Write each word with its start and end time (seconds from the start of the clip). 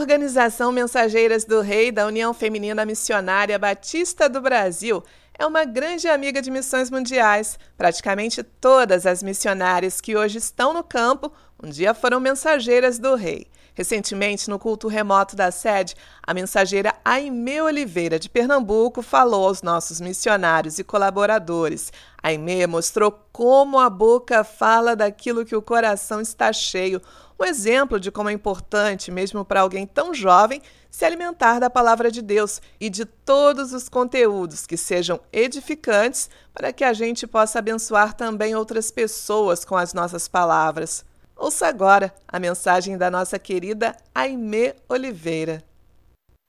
organização 0.00 0.72
Mensageiras 0.72 1.44
do 1.44 1.60
Rei 1.60 1.92
da 1.92 2.06
União 2.06 2.32
Feminina 2.32 2.86
Missionária 2.86 3.58
Batista 3.58 4.30
do 4.30 4.40
Brasil 4.40 5.04
é 5.38 5.44
uma 5.44 5.66
grande 5.66 6.08
amiga 6.08 6.40
de 6.40 6.50
missões 6.50 6.90
mundiais. 6.90 7.58
Praticamente 7.76 8.42
todas 8.42 9.04
as 9.04 9.22
missionárias 9.22 10.00
que 10.00 10.16
hoje 10.16 10.38
estão 10.38 10.72
no 10.72 10.82
campo 10.82 11.30
um 11.62 11.68
dia 11.68 11.92
foram 11.92 12.18
mensageiras 12.18 12.98
do 12.98 13.14
Rei. 13.14 13.46
Recentemente, 13.74 14.48
no 14.48 14.58
culto 14.58 14.88
remoto 14.88 15.36
da 15.36 15.50
sede, 15.50 15.94
a 16.22 16.32
mensageira 16.32 16.94
Aimee 17.04 17.60
Oliveira, 17.60 18.18
de 18.18 18.28
Pernambuco, 18.28 19.02
falou 19.02 19.46
aos 19.46 19.62
nossos 19.62 20.00
missionários 20.00 20.78
e 20.78 20.84
colaboradores. 20.84 21.92
Aimee 22.22 22.66
mostrou 22.66 23.12
como 23.30 23.78
a 23.78 23.90
boca 23.90 24.42
fala 24.42 24.96
daquilo 24.96 25.44
que 25.44 25.54
o 25.54 25.62
coração 25.62 26.20
está 26.20 26.52
cheio. 26.52 27.00
Um 27.40 27.44
exemplo 27.46 27.98
de 27.98 28.12
como 28.12 28.28
é 28.28 28.32
importante, 28.34 29.10
mesmo 29.10 29.46
para 29.46 29.62
alguém 29.62 29.86
tão 29.86 30.12
jovem, 30.12 30.60
se 30.90 31.06
alimentar 31.06 31.58
da 31.58 31.70
palavra 31.70 32.10
de 32.10 32.20
Deus 32.20 32.60
e 32.78 32.90
de 32.90 33.06
todos 33.06 33.72
os 33.72 33.88
conteúdos 33.88 34.66
que 34.66 34.76
sejam 34.76 35.18
edificantes 35.32 36.28
para 36.52 36.70
que 36.70 36.84
a 36.84 36.92
gente 36.92 37.26
possa 37.26 37.58
abençoar 37.58 38.14
também 38.14 38.54
outras 38.54 38.90
pessoas 38.90 39.64
com 39.64 39.74
as 39.74 39.94
nossas 39.94 40.28
palavras. 40.28 41.02
Ouça 41.34 41.66
agora 41.66 42.12
a 42.28 42.38
mensagem 42.38 42.98
da 42.98 43.10
nossa 43.10 43.38
querida 43.38 43.96
Aimee 44.14 44.74
Oliveira. 44.86 45.64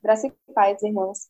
Graças 0.03 0.29
e 0.29 0.53
paz, 0.53 0.83
irmãos. 0.83 1.29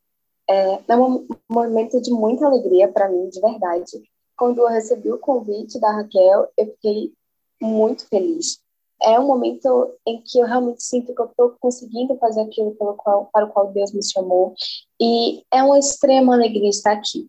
É, 0.49 0.79
é 0.87 0.98
um 0.98 1.27
momento 1.48 2.01
de 2.01 2.09
muita 2.09 2.48
alegria 2.48 2.87
para 2.87 3.07
mim, 3.09 3.29
de 3.29 3.39
verdade. 3.39 3.91
Quando 4.35 4.57
eu 4.57 4.70
recebi 4.70 5.12
o 5.12 5.20
convite 5.20 5.79
da 5.79 5.91
Raquel, 5.91 6.51
eu 6.57 6.65
fiquei 6.65 7.13
muito 7.62 8.07
feliz. 8.07 8.59
É 9.04 9.20
um 9.20 9.26
momento 9.26 9.94
em 10.05 10.21
que 10.21 10.40
eu 10.40 10.46
realmente 10.46 10.84
sinto 10.84 11.13
que 11.13 11.21
eu 11.21 11.26
estou 11.26 11.55
conseguindo 11.60 12.16
fazer 12.18 12.41
aquilo 12.41 12.71
pelo 12.76 12.94
qual, 12.94 13.30
para 13.32 13.46
o 13.46 13.49
qual 13.49 13.71
Deus 13.71 13.91
me 13.91 14.04
chamou. 14.04 14.54
E 14.99 15.43
é 15.52 15.63
uma 15.63 15.80
extrema 15.80 16.34
alegria 16.34 16.70
estar 16.70 16.93
aqui. 16.93 17.27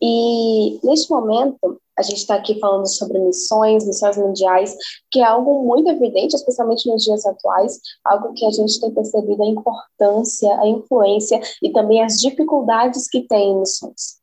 E 0.00 0.78
neste 0.84 1.10
momento, 1.10 1.80
a 1.98 2.02
gente 2.02 2.18
está 2.18 2.34
aqui 2.34 2.58
falando 2.60 2.86
sobre 2.86 3.18
missões, 3.18 3.86
missões 3.86 4.16
mundiais, 4.16 4.76
que 5.10 5.20
é 5.20 5.24
algo 5.24 5.64
muito 5.64 5.88
evidente, 5.88 6.36
especialmente 6.36 6.88
nos 6.88 7.02
dias 7.02 7.24
atuais, 7.24 7.80
algo 8.04 8.34
que 8.34 8.44
a 8.44 8.50
gente 8.50 8.78
tem 8.78 8.90
percebido 8.92 9.42
a 9.42 9.46
importância, 9.46 10.60
a 10.60 10.68
influência 10.68 11.40
e 11.62 11.72
também 11.72 12.02
as 12.02 12.20
dificuldades 12.20 13.08
que 13.08 13.22
tem 13.22 13.52
em 13.52 13.60
missões. 13.60 14.16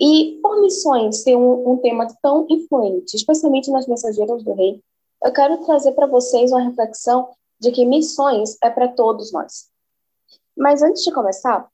E 0.00 0.40
por 0.42 0.60
missões 0.60 1.22
ser 1.22 1.36
um, 1.36 1.72
um 1.72 1.76
tema 1.76 2.08
tão 2.20 2.44
influente, 2.50 3.14
especialmente 3.14 3.70
nas 3.70 3.86
mensageiras 3.86 4.42
do 4.42 4.52
rei, 4.54 4.80
eu 5.24 5.32
quero 5.32 5.64
trazer 5.64 5.92
para 5.92 6.06
vocês 6.06 6.50
uma 6.52 6.62
reflexão 6.62 7.30
de 7.60 7.70
que 7.70 7.84
missões 7.84 8.56
é 8.62 8.68
para 8.70 8.88
todos 8.88 9.32
nós. 9.32 9.70
Mas 10.56 10.82
antes 10.82 11.02
de 11.02 11.12
começar, 11.12 11.68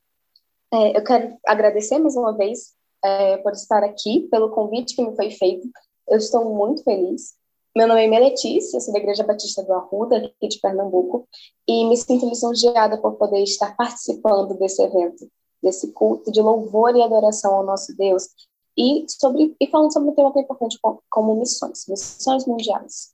é, 0.73 0.97
eu 0.97 1.03
quero 1.03 1.37
agradecer 1.47 1.99
mais 1.99 2.17
uma 2.17 2.37
vez 2.37 2.75
é, 3.03 3.39
por 3.39 3.53
estar 3.53 3.83
aqui, 3.83 4.29
pelo 4.31 4.51
convite 4.51 4.95
que 4.95 5.03
me 5.03 5.17
foi 5.17 5.31
feito. 5.31 5.67
Eu 6.07 6.19
estou 6.19 6.45
muito 6.55 6.83
feliz. 6.85 7.35
Meu 7.77 7.87
nome 7.87 8.05
é 8.05 8.09
Meletícia, 8.09 8.81
sou 8.81 8.93
da 8.93 8.99
Igreja 8.99 9.23
Batista 9.23 9.62
do 9.62 9.73
Arruda, 9.73 10.17
aqui 10.17 10.49
de 10.49 10.59
Pernambuco, 10.59 11.29
e 11.67 11.87
me 11.87 11.97
sinto 11.97 12.29
lisonjeada 12.29 12.99
por 12.99 13.15
poder 13.15 13.43
estar 13.43 13.77
participando 13.77 14.59
desse 14.59 14.83
evento, 14.83 15.31
desse 15.62 15.93
culto 15.93 16.33
de 16.33 16.41
louvor 16.41 16.97
e 16.97 17.03
adoração 17.03 17.55
ao 17.55 17.65
nosso 17.65 17.97
Deus, 17.97 18.29
e, 18.77 19.05
sobre, 19.09 19.55
e 19.61 19.67
falando 19.69 19.93
sobre 19.93 20.11
um 20.11 20.15
tema 20.15 20.33
tão 20.33 20.43
importante 20.43 20.79
como, 21.09 21.37
missões, 21.37 21.87
missões 21.89 22.47
mundiais. 22.47 23.12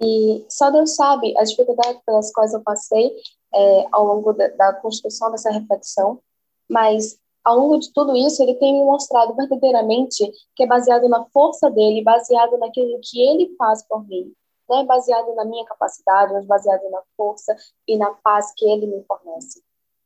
E 0.00 0.44
só 0.48 0.70
Deus 0.70 0.94
sabe 0.94 1.36
as 1.38 1.50
dificuldades 1.50 2.00
pelas 2.04 2.32
quais 2.32 2.52
eu 2.52 2.62
passei 2.62 3.12
é, 3.54 3.86
ao 3.92 4.04
longo 4.04 4.32
da, 4.32 4.48
da 4.48 4.72
construção 4.74 5.30
dessa 5.30 5.50
reflexão, 5.50 6.20
mas 6.68 7.18
ao 7.44 7.58
longo 7.58 7.78
de 7.78 7.92
tudo 7.92 8.16
isso, 8.16 8.42
ele 8.42 8.54
tem 8.54 8.72
me 8.72 8.84
mostrado 8.84 9.34
verdadeiramente 9.34 10.30
que 10.54 10.62
é 10.62 10.66
baseado 10.66 11.08
na 11.08 11.24
força 11.32 11.68
dele, 11.70 12.02
baseado 12.02 12.56
naquilo 12.58 13.00
que 13.02 13.20
ele 13.20 13.54
faz 13.56 13.82
por 13.86 14.06
mim. 14.06 14.32
Não 14.68 14.78
é 14.80 14.84
baseado 14.84 15.34
na 15.34 15.44
minha 15.44 15.64
capacidade, 15.64 16.32
mas 16.32 16.46
baseado 16.46 16.88
na 16.88 17.02
força 17.16 17.54
e 17.86 17.98
na 17.98 18.10
paz 18.22 18.52
que 18.56 18.64
ele 18.64 18.86
me 18.86 19.02
fornece. 19.04 19.60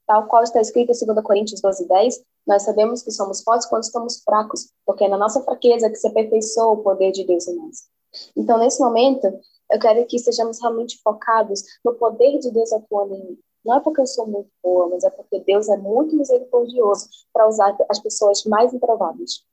Tal 0.07 0.27
qual 0.29 0.43
está 0.43 0.61
escrito 0.61 0.93
em 0.93 1.07
2 1.07 1.25
Coríntios 1.25 1.61
12, 1.61 1.87
10, 1.87 2.23
nós 2.47 2.63
sabemos 2.63 3.03
que 3.03 3.11
somos 3.11 3.43
fortes 3.43 3.69
quando 3.69 3.83
estamos 3.83 4.23
fracos, 4.23 4.73
porque 4.87 5.05
é 5.05 5.09
na 5.09 5.19
nossa 5.19 5.43
fraqueza 5.43 5.91
que 5.91 5.97
se 5.97 6.07
aperfeiçoa 6.07 6.73
o 6.73 6.83
poder 6.83 7.13
de 7.13 7.25
Deus 7.25 7.47
em 7.49 7.57
nós. 7.57 7.89
Então, 8.37 8.57
nesse 8.57 8.81
momento, 8.81 9.29
eu 9.71 9.79
quero 9.79 10.05
que 10.07 10.17
estejamos 10.17 10.61
realmente 10.61 11.01
focados 11.03 11.63
no 11.85 11.95
poder 11.95 12.39
de 12.39 12.51
Deus 12.51 12.73
atuando 12.73 13.15
em 13.15 13.25
mim. 13.25 13.39
Não 13.65 13.77
é 13.77 13.81
porque 13.81 14.01
eu 14.01 14.07
sou 14.07 14.27
muito 14.27 14.49
boa, 14.63 14.89
mas 14.89 15.03
é 15.03 15.11
porque 15.11 15.41
Deus 15.41 15.69
é 15.69 15.77
muito 15.77 16.15
misericordioso 16.15 17.09
para 17.33 17.49
usar 17.49 17.77
as 17.89 17.99
pessoas 17.99 18.45
mais 18.45 18.73
improváveis. 18.73 19.45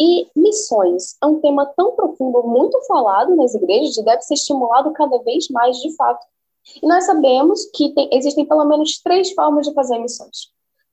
E 0.00 0.26
missões 0.34 1.16
é 1.22 1.26
um 1.26 1.38
tema 1.40 1.66
tão 1.76 1.94
profundo, 1.94 2.42
muito 2.44 2.80
falado 2.86 3.36
nas 3.36 3.54
igrejas, 3.54 3.96
e 3.98 4.04
deve 4.04 4.22
ser 4.22 4.34
estimulado 4.34 4.90
cada 4.92 5.18
vez 5.18 5.48
mais 5.48 5.76
de 5.76 5.94
fato. 5.96 6.26
E 6.82 6.86
nós 6.86 7.04
sabemos 7.04 7.66
que 7.74 7.92
tem, 7.94 8.08
existem 8.12 8.46
pelo 8.46 8.64
menos 8.64 9.00
três 9.02 9.32
formas 9.32 9.66
de 9.66 9.74
fazer 9.74 9.98
missões: 9.98 10.50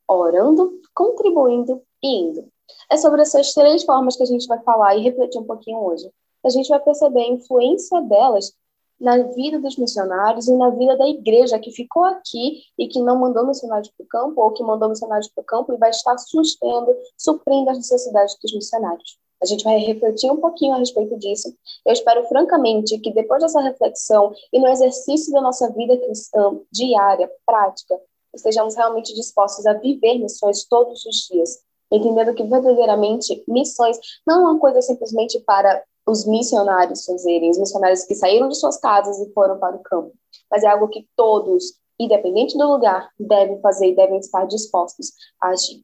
orando, 0.07 0.81
contribuindo 0.93 1.81
e 2.03 2.21
indo. 2.23 2.47
É 2.91 2.97
sobre 2.97 3.21
essas 3.21 3.53
três 3.53 3.83
formas 3.83 4.17
que 4.17 4.23
a 4.23 4.25
gente 4.25 4.47
vai 4.47 4.61
falar 4.63 4.95
e 4.95 5.01
refletir 5.01 5.39
um 5.39 5.45
pouquinho 5.45 5.79
hoje. 5.79 6.11
A 6.45 6.49
gente 6.49 6.69
vai 6.69 6.79
perceber 6.79 7.21
a 7.21 7.29
influência 7.29 8.01
delas 8.01 8.53
na 8.99 9.17
vida 9.17 9.59
dos 9.59 9.77
missionários 9.77 10.47
e 10.47 10.55
na 10.55 10.69
vida 10.69 10.97
da 10.97 11.07
igreja 11.07 11.59
que 11.59 11.71
ficou 11.71 12.03
aqui 12.03 12.61
e 12.77 12.87
que 12.87 13.01
não 13.01 13.17
mandou 13.17 13.47
missionários 13.47 13.89
para 13.89 14.03
o 14.03 14.07
campo, 14.07 14.41
ou 14.41 14.51
que 14.51 14.63
mandou 14.63 14.89
missionários 14.89 15.29
para 15.29 15.41
o 15.41 15.45
campo 15.45 15.73
e 15.73 15.77
vai 15.77 15.89
estar 15.89 16.17
sustendo, 16.17 16.95
suprindo 17.17 17.69
as 17.69 17.77
necessidades 17.77 18.35
dos 18.41 18.53
missionários. 18.53 19.17
A 19.41 19.45
gente 19.45 19.63
vai 19.63 19.77
refletir 19.77 20.29
um 20.29 20.37
pouquinho 20.37 20.73
a 20.73 20.79
respeito 20.79 21.17
disso. 21.17 21.53
Eu 21.85 21.93
espero, 21.93 22.27
francamente, 22.27 22.99
que 22.99 23.11
depois 23.13 23.41
dessa 23.41 23.61
reflexão 23.61 24.33
e 24.51 24.59
no 24.59 24.67
exercício 24.67 25.31
da 25.31 25.39
nossa 25.39 25.71
vida 25.71 25.97
cristã 25.97 26.59
diária, 26.69 27.31
prática, 27.45 27.95
estejamos 28.33 28.75
realmente 28.75 29.13
dispostos 29.15 29.65
a 29.65 29.73
viver 29.73 30.19
missões 30.19 30.65
todos 30.65 31.05
os 31.05 31.15
dias, 31.31 31.59
entendendo 31.89 32.35
que 32.35 32.43
verdadeiramente 32.43 33.41
missões 33.47 33.97
não 34.27 34.41
é 34.41 34.51
uma 34.51 34.59
coisa 34.59 34.81
simplesmente 34.81 35.39
para 35.39 35.81
os 36.09 36.25
missionários 36.25 37.05
fazerem, 37.05 37.51
os 37.51 37.59
missionários 37.59 38.03
que 38.03 38.15
saíram 38.15 38.49
de 38.49 38.55
suas 38.55 38.77
casas 38.77 39.19
e 39.19 39.31
foram 39.31 39.59
para 39.59 39.75
o 39.75 39.83
campo. 39.83 40.11
Mas 40.49 40.63
é 40.63 40.67
algo 40.67 40.87
que 40.87 41.07
todos, 41.15 41.79
independente 41.99 42.57
do 42.57 42.67
lugar, 42.67 43.09
devem 43.19 43.61
fazer 43.61 43.91
e 43.91 43.95
devem 43.95 44.17
estar 44.17 44.45
dispostos 44.45 45.11
a 45.39 45.49
agir. 45.49 45.83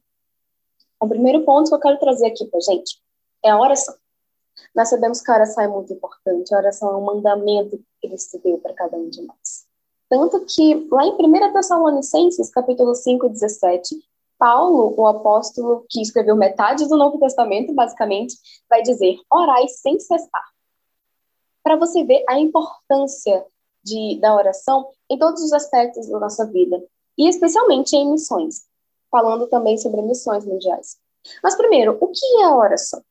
O 0.98 1.06
primeiro 1.06 1.44
ponto 1.44 1.68
que 1.68 1.74
eu 1.74 1.80
quero 1.80 1.98
trazer 1.98 2.26
aqui 2.26 2.44
para 2.46 2.60
gente 2.60 3.00
é 3.44 3.50
a 3.50 3.60
oração. 3.60 3.94
Nós 4.74 4.88
sabemos 4.88 5.20
que 5.20 5.30
a 5.30 5.34
oração 5.34 5.62
é 5.62 5.68
muito 5.68 5.92
importante, 5.92 6.54
a 6.54 6.58
oração 6.58 6.90
é 6.90 6.96
um 6.96 7.04
mandamento 7.04 7.78
que 7.78 8.08
Cristo 8.08 8.40
deu 8.42 8.58
para 8.58 8.74
cada 8.74 8.96
um 8.96 9.08
de 9.08 9.22
nós. 9.22 9.66
Tanto 10.08 10.44
que 10.44 10.88
lá 10.90 11.04
em 11.04 11.12
1 11.12 11.52
Tessalonicenses, 11.52 12.50
capítulo 12.50 12.94
5, 12.94 13.28
17, 13.28 13.96
Paulo, 14.38 14.94
o 14.96 15.06
apóstolo 15.06 15.86
que 15.88 16.00
escreveu 16.00 16.36
metade 16.36 16.86
do 16.88 16.96
Novo 16.96 17.18
Testamento, 17.18 17.72
basicamente, 17.74 18.36
vai 18.68 18.82
dizer: 18.82 19.16
orai 19.32 19.66
sem 19.68 19.98
cessar. 19.98 20.44
Para 21.62 21.76
você 21.76 22.04
ver 22.04 22.24
a 22.28 22.38
importância 22.38 23.44
de, 23.82 24.18
da 24.20 24.34
oração 24.34 24.88
em 25.10 25.18
todos 25.18 25.42
os 25.42 25.52
aspectos 25.52 26.08
da 26.08 26.18
nossa 26.18 26.44
vida, 26.46 26.82
e 27.16 27.28
especialmente 27.28 27.94
em 27.96 28.10
missões, 28.10 28.66
falando 29.10 29.46
também 29.46 29.78
sobre 29.78 30.02
missões 30.02 30.44
mundiais. 30.44 30.98
Mas 31.42 31.56
primeiro, 31.56 31.96
o 32.00 32.08
que 32.08 32.26
é 32.40 32.44
a 32.44 32.56
oração? 32.56 33.02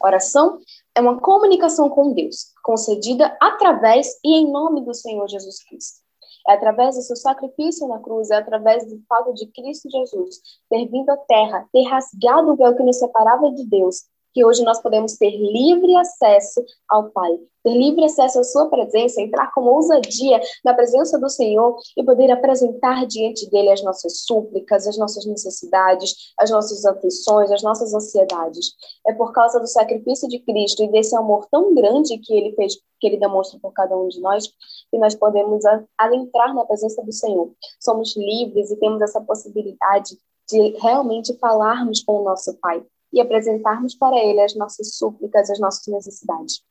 Oração 0.00 0.58
é 0.94 1.00
uma 1.00 1.20
comunicação 1.20 1.88
com 1.88 2.12
Deus, 2.12 2.52
concedida 2.62 3.36
através 3.40 4.18
e 4.24 4.36
em 4.36 4.50
nome 4.50 4.84
do 4.84 4.94
Senhor 4.94 5.28
Jesus 5.28 5.62
Cristo. 5.64 6.05
É 6.48 6.52
através 6.52 6.94
do 6.94 7.02
seu 7.02 7.16
sacrifício 7.16 7.88
na 7.88 7.98
cruz, 7.98 8.30
é 8.30 8.36
através 8.36 8.86
do 8.86 9.02
fato 9.08 9.34
de 9.34 9.46
Cristo 9.48 9.90
Jesus 9.90 10.40
ter 10.70 10.86
vindo 10.86 11.10
à 11.10 11.16
terra, 11.16 11.68
ter 11.72 11.82
rasgado 11.84 12.52
o 12.52 12.56
véu 12.56 12.74
que 12.76 12.82
nos 12.82 12.98
separava 12.98 13.50
de 13.50 13.64
Deus, 13.66 14.04
que 14.36 14.44
hoje 14.44 14.62
nós 14.62 14.82
podemos 14.82 15.14
ter 15.14 15.30
livre 15.30 15.96
acesso 15.96 16.62
ao 16.90 17.08
Pai, 17.08 17.38
ter 17.64 17.72
livre 17.72 18.04
acesso 18.04 18.38
à 18.38 18.44
Sua 18.44 18.68
presença, 18.68 19.22
entrar 19.22 19.50
com 19.54 19.62
ousadia 19.62 20.38
na 20.62 20.74
presença 20.74 21.18
do 21.18 21.30
Senhor 21.30 21.74
e 21.96 22.04
poder 22.04 22.30
apresentar 22.30 23.06
diante 23.06 23.48
dele 23.48 23.72
as 23.72 23.82
nossas 23.82 24.26
súplicas, 24.26 24.86
as 24.86 24.98
nossas 24.98 25.24
necessidades, 25.24 26.34
as 26.38 26.50
nossas 26.50 26.84
aflições, 26.84 27.50
as 27.50 27.62
nossas 27.62 27.94
ansiedades. 27.94 28.74
É 29.06 29.14
por 29.14 29.32
causa 29.32 29.58
do 29.58 29.66
sacrifício 29.66 30.28
de 30.28 30.38
Cristo 30.40 30.84
e 30.84 30.88
desse 30.88 31.16
amor 31.16 31.46
tão 31.50 31.74
grande 31.74 32.18
que 32.18 32.34
ele 32.34 32.54
fez, 32.54 32.74
que 33.00 33.06
ele 33.06 33.16
demonstra 33.16 33.58
por 33.58 33.72
cada 33.72 33.96
um 33.96 34.06
de 34.06 34.20
nós, 34.20 34.46
que 34.90 34.98
nós 34.98 35.14
podemos 35.14 35.64
adentrar 35.96 36.54
na 36.54 36.66
presença 36.66 37.02
do 37.02 37.10
Senhor. 37.10 37.52
Somos 37.80 38.14
livres 38.14 38.70
e 38.70 38.76
temos 38.76 39.00
essa 39.00 39.18
possibilidade 39.22 40.14
de 40.46 40.76
realmente 40.78 41.34
falarmos 41.38 42.04
com 42.04 42.20
o 42.20 42.24
nosso 42.24 42.54
Pai 42.60 42.84
e 43.16 43.20
apresentarmos 43.20 43.94
para 43.94 44.16
Ele 44.16 44.40
as 44.40 44.54
nossas 44.54 44.96
súplicas, 44.96 45.50
as 45.50 45.58
nossas 45.58 45.86
necessidades. 45.86 46.62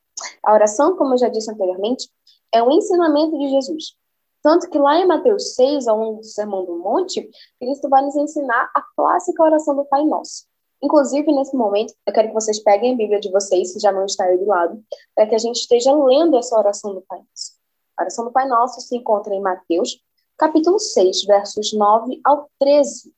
A 0.42 0.54
oração, 0.54 0.96
como 0.96 1.14
eu 1.14 1.18
já 1.18 1.28
disse 1.28 1.50
anteriormente, 1.50 2.08
é 2.54 2.62
um 2.62 2.70
ensinamento 2.70 3.36
de 3.36 3.48
Jesus. 3.48 3.96
Tanto 4.42 4.70
que 4.70 4.78
lá 4.78 4.96
em 4.96 5.06
Mateus 5.06 5.54
6, 5.56 5.88
ao 5.88 5.98
longo 5.98 6.20
do 6.20 6.24
Sermão 6.24 6.64
do 6.64 6.78
Monte, 6.78 7.28
Cristo 7.58 7.88
vai 7.88 8.02
nos 8.04 8.14
ensinar 8.14 8.70
a 8.74 8.82
clássica 8.96 9.42
oração 9.42 9.74
do 9.74 9.84
Pai 9.84 10.04
Nosso. 10.04 10.44
Inclusive, 10.80 11.32
nesse 11.32 11.56
momento, 11.56 11.92
eu 12.06 12.12
quero 12.12 12.28
que 12.28 12.34
vocês 12.34 12.60
peguem 12.60 12.94
a 12.94 12.96
Bíblia 12.96 13.18
de 13.18 13.30
vocês, 13.30 13.72
se 13.72 13.80
já 13.80 13.90
não 13.90 14.04
está 14.04 14.24
aí 14.24 14.38
do 14.38 14.46
lado, 14.46 14.80
para 15.16 15.26
que 15.26 15.34
a 15.34 15.38
gente 15.38 15.56
esteja 15.56 15.92
lendo 15.92 16.36
essa 16.36 16.56
oração 16.56 16.94
do 16.94 17.02
Pai 17.02 17.18
Nosso. 17.18 17.56
A 17.96 18.02
oração 18.02 18.24
do 18.24 18.30
Pai 18.30 18.46
Nosso 18.46 18.80
se 18.80 18.96
encontra 18.96 19.34
em 19.34 19.40
Mateus, 19.40 20.00
capítulo 20.38 20.78
6, 20.78 21.24
versos 21.24 21.72
9 21.72 22.20
ao 22.24 22.48
13. 22.60 23.15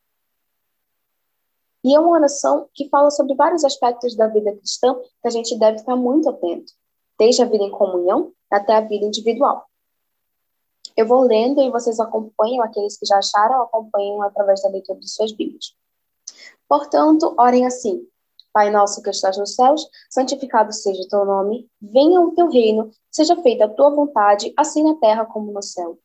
E 1.89 1.95
é 1.95 1.99
uma 1.99 2.11
oração 2.11 2.69
que 2.75 2.87
fala 2.91 3.11
sobre 3.11 3.35
vários 3.35 3.65
aspectos 3.65 4.15
da 4.15 4.27
vida 4.27 4.55
cristã 4.55 4.95
que 5.23 5.27
a 5.27 5.31
gente 5.31 5.59
deve 5.59 5.79
estar 5.79 5.97
muito 5.97 6.29
atento, 6.29 6.71
desde 7.19 7.41
a 7.41 7.47
vida 7.47 7.65
em 7.65 7.71
comunhão 7.71 8.31
até 8.51 8.77
a 8.77 8.83
vida 8.83 9.07
individual. 9.07 9.65
Eu 10.95 11.07
vou 11.07 11.23
lendo 11.23 11.63
e 11.63 11.71
vocês 11.71 11.99
acompanham, 11.99 12.63
aqueles 12.63 12.99
que 12.99 13.07
já 13.07 13.17
acharam, 13.17 13.63
acompanham 13.63 14.21
através 14.21 14.61
da 14.61 14.69
leitura 14.69 15.01
de 15.01 15.09
suas 15.09 15.33
Bíblias. 15.33 15.75
Portanto, 16.69 17.35
orem 17.39 17.67
assim: 17.67 18.07
Pai 18.53 18.71
nosso 18.71 19.03
que 19.03 19.09
estás 19.09 19.39
nos 19.39 19.55
céus, 19.55 19.89
santificado 20.11 20.75
seja 20.75 21.01
o 21.01 21.09
teu 21.09 21.25
nome, 21.25 21.71
venha 21.81 22.21
o 22.21 22.35
teu 22.35 22.51
reino, 22.51 22.91
seja 23.11 23.35
feita 23.41 23.65
a 23.65 23.69
tua 23.71 23.89
vontade, 23.89 24.53
assim 24.59 24.83
na 24.83 24.95
terra 24.97 25.25
como 25.25 25.51
no 25.51 25.63
céu. 25.63 25.99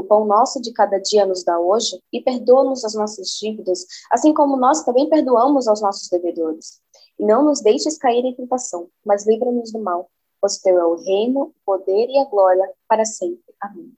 O 0.00 0.02
pão 0.02 0.24
nosso 0.24 0.62
de 0.62 0.72
cada 0.72 0.96
dia 0.96 1.26
nos 1.26 1.44
dá 1.44 1.60
hoje, 1.60 2.02
e 2.10 2.22
perdoa-nos 2.22 2.86
as 2.86 2.94
nossas 2.94 3.28
dívidas, 3.38 3.84
assim 4.10 4.32
como 4.32 4.56
nós 4.56 4.82
também 4.82 5.10
perdoamos 5.10 5.68
aos 5.68 5.82
nossos 5.82 6.08
devedores. 6.08 6.80
E 7.18 7.26
não 7.26 7.44
nos 7.44 7.60
deixes 7.60 7.98
cair 7.98 8.24
em 8.24 8.34
tentação, 8.34 8.88
mas 9.04 9.26
livra-nos 9.26 9.70
do 9.70 9.78
mal, 9.78 10.10
pois 10.40 10.56
teu 10.56 10.78
é 10.78 10.86
o 10.86 10.94
reino, 10.94 11.42
o 11.42 11.54
poder 11.66 12.08
e 12.08 12.18
a 12.18 12.24
glória 12.24 12.72
para 12.88 13.04
sempre. 13.04 13.54
Amém. 13.60 13.92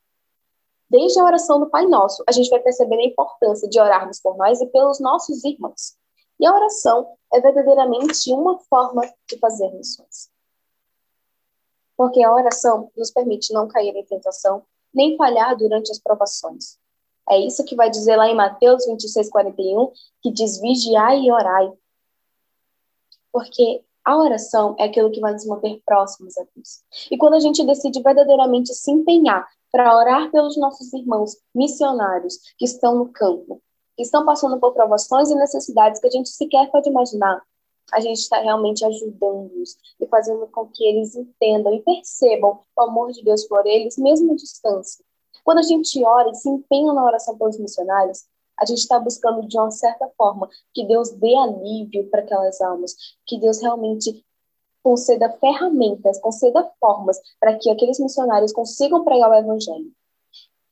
Desde 0.91 1.21
a 1.21 1.25
oração 1.25 1.61
do 1.61 1.71
Pai 1.71 1.87
Nosso, 1.87 2.25
a 2.29 2.33
gente 2.33 2.51
vai 2.51 2.59
perceber 2.59 2.97
a 2.97 3.07
importância 3.07 3.69
de 3.69 3.79
orarmos 3.79 4.19
por 4.21 4.37
nós 4.37 4.61
e 4.61 4.67
pelos 4.67 4.99
nossos 4.99 5.45
irmãos. 5.45 5.97
E 6.41 6.45
a 6.45 6.53
oração 6.53 7.13
é 7.33 7.41
verdadeiramente 7.41 8.33
uma 8.33 8.59
forma 8.59 9.03
de 9.29 9.39
fazer 9.39 9.73
missões. 9.73 10.33
Porque 11.97 12.25
a 12.25 12.35
oração 12.35 12.91
nos 12.97 13.13
permite 13.13 13.53
não 13.53 13.69
cair 13.69 13.95
em 13.95 14.05
tentação, 14.05 14.65
nem 14.94 15.17
falhar 15.17 15.56
durante 15.56 15.91
as 15.91 15.99
provações. 15.99 16.79
É 17.29 17.39
isso 17.39 17.65
que 17.65 17.77
vai 17.77 17.89
dizer 17.89 18.17
lá 18.17 18.29
em 18.29 18.35
Mateus 18.35 18.85
26, 18.87 19.31
41, 19.31 19.93
que 20.21 20.31
diz: 20.31 20.61
vigiai 20.61 21.21
e 21.21 21.33
orai. 21.33 21.73
Porque 23.33 23.85
a 24.05 24.17
oração 24.17 24.75
é 24.79 24.85
aquilo 24.85 25.11
que 25.11 25.21
vai 25.21 25.33
nos 25.33 25.47
manter 25.47 25.81
próximos 25.87 26.37
a 26.37 26.43
Deus. 26.55 26.83
E 27.11 27.17
quando 27.17 27.35
a 27.35 27.41
gente 27.41 27.65
decide 27.65 28.03
verdadeiramente 28.03 28.75
se 28.75 28.91
empenhar 28.91 29.47
para 29.71 29.97
orar 29.97 30.31
pelos 30.31 30.56
nossos 30.56 30.93
irmãos 30.93 31.37
missionários 31.55 32.37
que 32.59 32.65
estão 32.65 32.97
no 32.97 33.09
campo, 33.09 33.62
que 33.97 34.03
estão 34.03 34.25
passando 34.25 34.59
por 34.59 34.75
provações 34.75 35.31
e 35.31 35.35
necessidades 35.35 36.00
que 36.00 36.06
a 36.06 36.11
gente 36.11 36.29
sequer 36.29 36.71
pode 36.71 36.91
imaginar, 36.91 37.43
a 37.93 38.00
gente 38.00 38.19
está 38.19 38.38
realmente 38.40 38.84
ajudando-os 38.84 39.76
e 40.00 40.06
fazendo 40.06 40.46
com 40.49 40.67
que 40.69 40.84
eles 40.84 41.14
entendam 41.14 41.75
e 41.75 41.82
percebam 41.82 42.61
o 42.76 42.82
amor 42.82 43.12
de 43.12 43.23
Deus 43.23 43.44
por 43.44 43.67
eles, 43.67 43.96
mesmo 43.99 44.32
à 44.32 44.37
distância. 44.37 45.05
Quando 45.44 45.58
a 45.58 45.62
gente 45.62 46.02
ora 46.05 46.31
e 46.31 46.34
se 46.34 46.49
empenha 46.49 46.93
na 46.93 47.05
oração 47.05 47.37
pelos 47.37 47.58
missionários, 47.58 48.25
a 48.58 48.64
gente 48.64 48.79
está 48.79 48.99
buscando, 48.99 49.46
de 49.46 49.58
uma 49.58 49.70
certa 49.70 50.08
forma, 50.17 50.49
que 50.73 50.87
Deus 50.87 51.11
dê 51.11 51.34
alívio 51.34 52.08
para 52.11 52.20
aquelas 52.20 52.61
almas, 52.61 52.94
que 53.26 53.38
Deus 53.38 53.61
realmente 53.61 54.25
conceda 54.82 55.31
ferramentas, 55.38 56.20
conceda 56.20 56.70
formas 56.81 57.19
para 57.40 57.56
que 57.58 57.70
aqueles 57.70 57.99
missionários 57.99 58.52
consigam 58.52 59.05
pregar 59.05 59.31
o 59.31 59.34
evangelho. 59.34 59.93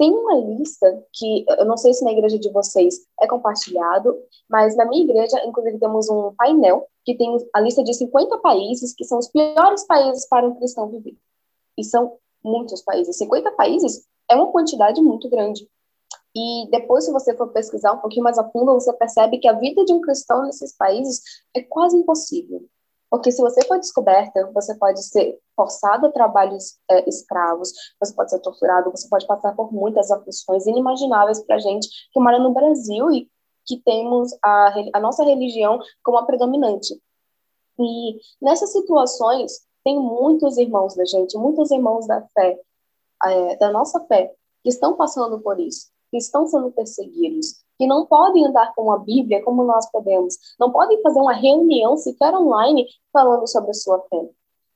Tem 0.01 0.11
uma 0.11 0.35
lista 0.35 1.05
que 1.13 1.45
eu 1.47 1.67
não 1.67 1.77
sei 1.77 1.93
se 1.93 2.03
na 2.03 2.13
igreja 2.13 2.39
de 2.39 2.51
vocês 2.51 3.07
é 3.21 3.27
compartilhado, 3.27 4.17
mas 4.49 4.75
na 4.75 4.87
minha 4.87 5.05
igreja, 5.05 5.39
inclusive, 5.45 5.79
temos 5.79 6.09
um 6.09 6.33
painel 6.39 6.89
que 7.05 7.15
tem 7.15 7.37
a 7.53 7.61
lista 7.61 7.85
de 7.85 7.93
50 7.93 8.39
países 8.39 8.95
que 8.95 9.05
são 9.05 9.19
os 9.19 9.29
piores 9.29 9.87
países 9.87 10.27
para 10.27 10.49
um 10.49 10.55
cristão 10.55 10.89
viver. 10.89 11.19
E 11.77 11.85
são 11.85 12.17
muitos 12.43 12.81
países. 12.81 13.19
50 13.19 13.51
países 13.51 14.07
é 14.27 14.35
uma 14.35 14.51
quantidade 14.51 15.03
muito 15.03 15.29
grande. 15.29 15.69
E 16.35 16.67
depois, 16.71 17.05
se 17.05 17.13
você 17.13 17.37
for 17.37 17.49
pesquisar 17.49 17.93
um 17.93 17.99
pouquinho 17.99 18.25
mais 18.25 18.39
a 18.39 18.49
fundo, 18.49 18.73
você 18.73 18.95
percebe 18.95 19.37
que 19.37 19.49
a 19.49 19.53
vida 19.53 19.85
de 19.85 19.93
um 19.93 20.01
cristão 20.01 20.45
nesses 20.45 20.75
países 20.75 21.21
é 21.55 21.61
quase 21.61 21.99
impossível. 21.99 22.67
Porque 23.11 23.33
se 23.33 23.43
você 23.43 23.67
for 23.67 23.79
descoberta, 23.79 24.49
você 24.55 24.75
pode 24.77 25.03
ser 25.03 25.37
forçado 25.57 26.07
a 26.07 26.13
trabalhos 26.13 26.79
é, 26.89 27.09
escravos, 27.09 27.73
você 27.99 28.15
pode 28.15 28.31
ser 28.31 28.39
torturado, 28.39 28.91
você 28.91 29.09
pode 29.09 29.27
passar 29.27 29.55
por 29.57 29.73
muitas 29.73 30.11
aflições 30.13 30.67
inimagináveis 30.67 31.41
para 31.45 31.59
gente 31.59 31.89
que 32.13 32.21
mora 32.21 32.39
no 32.39 32.55
Brasil 32.55 33.11
e 33.11 33.29
que 33.67 33.79
temos 33.79 34.33
a, 34.43 34.75
a 34.95 35.01
nossa 35.01 35.25
religião 35.25 35.81
como 36.05 36.19
a 36.19 36.25
predominante. 36.25 37.01
E 37.79 38.21
nessas 38.41 38.71
situações, 38.71 39.67
tem 39.85 39.99
muitos 39.99 40.57
irmãos 40.57 40.95
da 40.95 41.05
gente, 41.05 41.37
muitos 41.37 41.71
irmãos 41.71 42.07
da 42.07 42.23
fé, 42.29 42.61
é, 43.25 43.57
da 43.57 43.73
nossa 43.73 44.01
fé, 44.07 44.33
que 44.63 44.69
estão 44.69 44.97
passando 44.97 45.41
por 45.41 45.59
isso, 45.59 45.91
que 46.11 46.17
estão 46.17 46.47
sendo 46.47 46.71
perseguidos, 46.71 47.65
que 47.81 47.87
não 47.87 48.05
podem 48.05 48.45
andar 48.45 48.75
com 48.75 48.93
a 48.93 48.99
Bíblia 48.99 49.43
como 49.43 49.65
nós 49.65 49.91
podemos, 49.91 50.37
não 50.59 50.71
podem 50.71 51.01
fazer 51.01 51.19
uma 51.19 51.33
reunião 51.33 51.97
sequer 51.97 52.35
online 52.35 52.87
falando 53.11 53.49
sobre 53.49 53.71
a 53.71 53.75
sua 53.75 53.99
fé. 54.01 54.29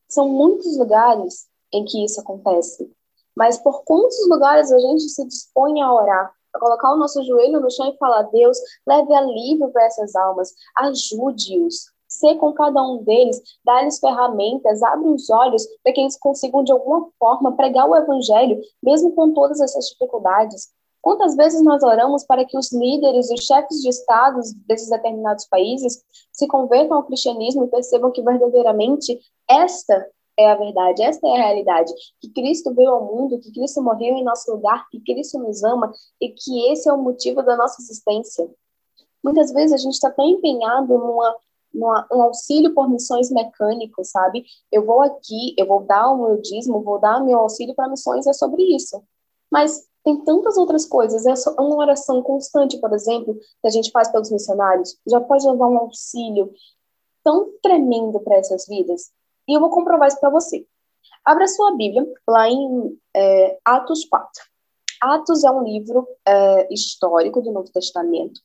São 0.09 0.27
muitos 0.27 0.79
lugares 0.79 1.47
em 1.71 1.85
que 1.85 2.03
isso 2.03 2.19
acontece, 2.19 2.91
mas 3.37 3.59
por 3.59 3.85
quantos 3.85 4.17
lugares 4.27 4.73
a 4.73 4.79
gente 4.79 5.03
se 5.03 5.23
dispõe 5.27 5.83
a 5.83 5.93
orar, 5.93 6.33
a 6.55 6.59
colocar 6.59 6.95
o 6.95 6.97
nosso 6.97 7.23
joelho 7.25 7.61
no 7.61 7.71
chão 7.71 7.91
e 7.91 7.99
falar: 7.99 8.23
Deus, 8.23 8.57
leve 8.87 9.15
alívio 9.15 9.71
para 9.71 9.85
essas 9.85 10.17
almas, 10.17 10.55
ajude-os, 10.75 11.93
ser 12.09 12.37
com 12.37 12.55
cada 12.55 12.83
um 12.83 13.03
deles, 13.03 13.39
dar-lhes 13.63 13.99
ferramentas, 13.99 14.83
abre 14.83 15.11
os 15.11 15.29
olhos 15.29 15.63
para 15.83 15.93
que 15.93 16.01
eles 16.01 16.19
consigam 16.19 16.65
de 16.65 16.73
alguma 16.73 17.11
forma 17.19 17.55
pregar 17.55 17.87
o 17.87 17.95
evangelho, 17.95 18.59
mesmo 18.83 19.13
com 19.13 19.35
todas 19.35 19.61
essas 19.61 19.91
dificuldades. 19.91 20.73
Quantas 21.05 21.37
vezes 21.37 21.63
nós 21.63 21.83
oramos 21.83 22.25
para 22.25 22.47
que 22.47 22.57
os 22.57 22.73
líderes, 22.73 23.31
os 23.31 23.45
chefes 23.45 23.83
de 23.83 23.91
estados 23.91 24.55
desses 24.67 24.89
determinados 24.89 25.45
países 25.45 26.03
se 26.33 26.49
convertam 26.49 26.97
ao 26.97 27.05
cristianismo 27.05 27.65
e 27.65 27.69
percebam 27.69 28.11
que 28.11 28.23
verdadeiramente 28.23 29.21
esta 29.47 30.09
é 30.35 30.51
a 30.51 30.55
verdade, 30.55 31.03
esta 31.03 31.29
é 31.29 31.33
a 31.33 31.47
realidade, 31.47 31.93
que 32.19 32.31
Cristo 32.31 32.73
veio 32.75 32.91
ao 32.91 33.05
mundo, 33.05 33.39
que 33.39 33.53
Cristo 33.53 33.83
morreu 33.83 34.17
em 34.17 34.25
nosso 34.25 34.51
lugar, 34.51 34.89
que 34.89 34.99
Cristo 35.01 35.39
nos 35.39 35.63
ama 35.63 35.93
e 36.19 36.31
que 36.31 36.73
esse 36.73 36.89
é 36.89 36.93
o 36.95 36.97
motivo 36.97 37.43
da 37.43 37.55
nossa 37.55 37.83
existência. 37.83 38.49
Muitas 39.23 39.53
vezes 39.53 39.75
a 39.75 39.77
gente 39.77 39.93
está 39.93 40.11
tão 40.11 40.27
empenhado 40.27 40.89
numa, 40.89 41.37
um 42.11 42.23
auxílio 42.23 42.73
por 42.73 42.89
missões 42.89 43.31
mecânicos, 43.31 44.09
sabe? 44.09 44.43
Eu 44.73 44.87
vou 44.87 45.03
aqui, 45.03 45.55
eu 45.59 45.67
vou 45.67 45.85
dar 45.85 46.11
o 46.11 46.17
meu 46.17 46.41
dízimo, 46.41 46.83
vou 46.83 46.99
dar 46.99 47.21
o 47.21 47.27
meu 47.27 47.41
auxílio 47.41 47.75
para 47.75 47.91
missões, 47.91 48.27
é 48.27 48.33
sobre 48.33 48.63
isso. 48.75 49.05
Mas 49.51 49.87
tem 50.05 50.23
tantas 50.23 50.57
outras 50.59 50.85
coisas. 50.85 51.27
É 51.27 51.35
uma 51.59 51.77
oração 51.77 52.23
constante, 52.23 52.79
por 52.79 52.93
exemplo, 52.93 53.35
que 53.35 53.67
a 53.67 53.71
gente 53.71 53.91
faz 53.91 54.13
pelos 54.13 54.31
missionários, 54.31 54.99
já 55.07 55.21
pode 55.21 55.47
levar 55.47 55.67
um 55.67 55.79
auxílio 55.79 56.53
tão 57.25 57.51
tremendo 57.63 58.21
para 58.21 58.37
essas 58.37 58.67
vidas. 58.69 59.11
E 59.49 59.55
eu 59.57 59.61
vou 59.61 59.71
comprovar 59.71 60.09
isso 60.09 60.21
para 60.21 60.31
você. 60.31 60.67
Abra 61.25 61.49
sua 61.49 61.75
Bíblia 61.75 62.07
lá 62.29 62.49
em 62.49 62.99
é, 63.17 63.59
Atos 63.65 64.05
4. 64.05 64.29
Atos 65.01 65.43
é 65.43 65.51
um 65.51 65.65
livro 65.65 66.07
é, 66.27 66.73
histórico 66.73 67.41
do 67.41 67.51
Novo 67.51 67.71
Testamento. 67.73 68.41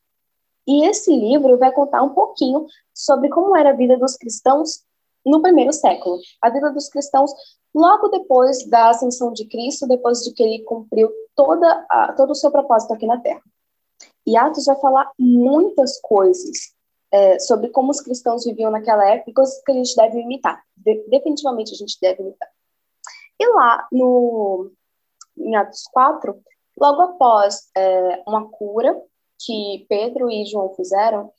E 0.66 0.86
esse 0.86 1.12
livro 1.12 1.58
vai 1.58 1.72
contar 1.72 2.02
um 2.04 2.14
pouquinho 2.14 2.66
sobre 2.94 3.30
como 3.30 3.56
era 3.56 3.72
a 3.72 3.76
vida 3.76 3.98
dos 3.98 4.16
cristãos 4.16 4.84
no 5.26 5.42
primeiro 5.42 5.74
século. 5.74 6.20
A 6.42 6.50
vida 6.50 6.72
dos 6.72 6.90
cristãos 6.90 7.32
logo 7.74 8.10
depois 8.10 8.68
da 8.68 8.90
ascensão 8.90 9.32
de 9.32 9.46
Cristo, 9.48 9.88
depois 9.88 10.20
de 10.20 10.34
que 10.34 10.44
ele 10.44 10.64
cumpriu 10.64 11.10
toda 11.36 11.86
a, 11.90 12.14
todo 12.14 12.32
o 12.32 12.36
seu 12.36 12.52
propósito 12.52 12.94
aqui 12.94 13.06
na 13.06 13.20
Terra. 13.20 13.42
E 14.26 14.38
Atos 14.38 14.66
vai 14.66 14.80
falar 14.80 15.12
muitas 15.18 16.00
coisas 16.02 16.74
é, 17.12 17.40
sobre 17.40 17.70
como 17.70 17.92
os 17.92 18.02
cristãos 18.02 18.46
viviam 18.46 18.72
naquela 18.72 19.08
época 19.08 19.34
coisas 19.34 19.62
que 19.64 19.72
a 19.72 19.76
gente 19.76 19.96
deve 19.96 20.20
imitar. 20.20 20.62
De, 20.76 21.04
definitivamente 21.08 21.74
a 21.74 21.78
gente 21.78 21.98
deve 22.02 22.22
imitar. 22.22 22.50
E 23.40 23.48
lá 23.48 23.88
no, 23.92 24.72
em 25.38 25.56
Atos 25.56 25.84
4, 25.92 26.40
logo 26.80 27.02
após 27.02 27.70
é, 27.76 28.24
uma 28.28 28.50
cura 28.50 29.02
que 29.40 29.86
Pedro 29.88 30.30
e 30.30 30.46
João 30.46 30.74
fizeram, 30.76 31.32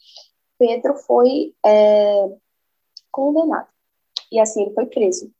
Pedro 0.58 0.94
foi 0.94 1.54
é, 1.64 2.36
condenado. 3.10 3.68
E 4.30 4.38
assim 4.40 4.62
ele 4.62 4.74
foi 4.74 4.86
preso. 4.86 5.30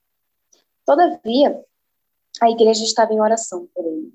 Todavia, 0.85 1.65
a 2.41 2.51
igreja 2.51 2.85
estava 2.85 3.13
em 3.13 3.21
oração 3.21 3.69
por 3.75 3.85
ele. 3.85 4.13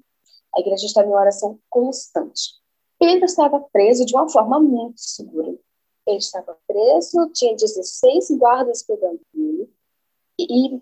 A 0.55 0.60
igreja 0.60 0.86
estava 0.86 1.08
em 1.08 1.13
oração 1.13 1.60
constante. 1.70 2.53
Pedro 3.00 3.25
estava 3.25 3.60
preso 3.72 4.05
de 4.05 4.15
uma 4.15 4.29
forma 4.29 4.60
muito 4.60 5.00
segura. 5.00 5.55
Ele 6.08 6.17
estava 6.17 6.58
preso, 6.67 7.29
tinha 7.34 7.55
16 7.55 8.32
guardas 8.38 8.84
pegando 8.84 9.20
ele, 9.34 9.70
e 10.39 10.82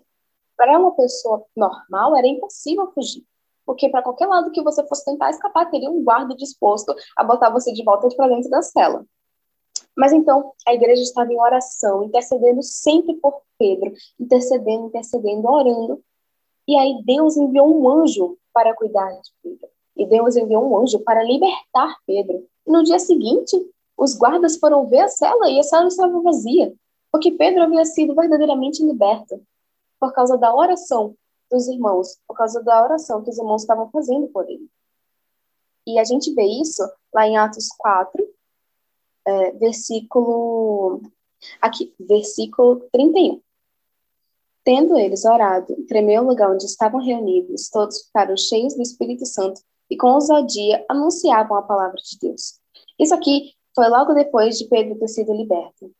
para 0.56 0.78
uma 0.78 0.92
pessoa 0.92 1.44
normal 1.56 2.16
era 2.16 2.26
impossível 2.26 2.90
fugir. 2.92 3.24
porque 3.66 3.88
para 3.88 4.02
qualquer 4.02 4.26
lado 4.26 4.50
que 4.50 4.62
você 4.62 4.86
fosse 4.86 5.04
tentar 5.04 5.30
escapar, 5.30 5.70
teria 5.70 5.90
um 5.90 6.04
guarda 6.04 6.36
disposto 6.36 6.94
a 7.16 7.24
botar 7.24 7.50
você 7.50 7.72
de 7.72 7.82
volta 7.82 8.08
para 8.14 8.28
dentro 8.28 8.50
da 8.50 8.60
cela. 8.60 9.06
Mas 9.96 10.12
então, 10.12 10.52
a 10.66 10.74
igreja 10.74 11.02
estava 11.02 11.32
em 11.32 11.40
oração, 11.40 12.02
intercedendo 12.04 12.62
sempre 12.62 13.14
por 13.14 13.42
Pedro, 13.58 13.92
intercedendo, 14.18 14.86
intercedendo, 14.86 15.48
orando. 15.48 16.02
E 16.66 16.76
aí 16.76 17.02
Deus 17.04 17.36
enviou 17.36 17.74
um 17.74 17.88
anjo 17.88 18.36
para 18.52 18.74
cuidar 18.74 19.10
de 19.12 19.30
Pedro. 19.42 19.68
E 19.96 20.06
Deus 20.06 20.36
enviou 20.36 20.68
um 20.68 20.78
anjo 20.78 20.98
para 21.00 21.22
libertar 21.22 21.96
Pedro. 22.06 22.44
E 22.66 22.72
no 22.72 22.82
dia 22.82 22.98
seguinte, 22.98 23.56
os 23.96 24.16
guardas 24.16 24.56
foram 24.56 24.86
ver 24.86 25.00
a 25.00 25.08
cela 25.08 25.48
e 25.48 25.58
a 25.58 25.62
cela 25.62 25.86
estava 25.86 26.20
vazia, 26.20 26.74
porque 27.12 27.30
Pedro 27.30 27.62
havia 27.62 27.84
sido 27.84 28.14
verdadeiramente 28.14 28.84
liberto 28.84 29.40
por 30.00 30.12
causa 30.12 30.36
da 30.36 30.54
oração 30.54 31.14
dos 31.50 31.68
irmãos, 31.68 32.18
por 32.26 32.36
causa 32.36 32.62
da 32.62 32.82
oração 32.82 33.22
que 33.22 33.30
os 33.30 33.38
irmãos 33.38 33.62
estavam 33.62 33.88
fazendo 33.90 34.26
por 34.28 34.48
ele. 34.48 34.68
E 35.86 35.98
a 35.98 36.04
gente 36.04 36.34
vê 36.34 36.44
isso 36.44 36.82
lá 37.12 37.26
em 37.26 37.36
Atos 37.36 37.68
4, 37.78 38.26
é, 39.26 39.52
versículo 39.52 41.02
aqui, 41.60 41.94
versículo 41.98 42.86
31. 42.92 43.40
Tendo 44.64 44.98
eles 44.98 45.24
orado, 45.24 45.74
tremeu 45.86 46.22
o 46.22 46.26
lugar 46.26 46.50
onde 46.50 46.64
estavam 46.64 47.00
reunidos, 47.00 47.68
todos 47.68 48.02
ficaram 48.06 48.36
cheios 48.36 48.74
do 48.74 48.82
Espírito 48.82 49.26
Santo 49.26 49.60
e 49.90 49.96
com 49.96 50.08
ousadia 50.08 50.84
anunciavam 50.88 51.58
a 51.58 51.62
palavra 51.62 51.96
de 51.96 52.18
Deus. 52.18 52.58
Isso 52.98 53.14
aqui 53.14 53.52
foi 53.74 53.88
logo 53.88 54.14
depois 54.14 54.56
de 54.56 54.66
Pedro 54.68 54.98
ter 54.98 55.08
sido 55.08 55.34
liberto. 55.34 55.92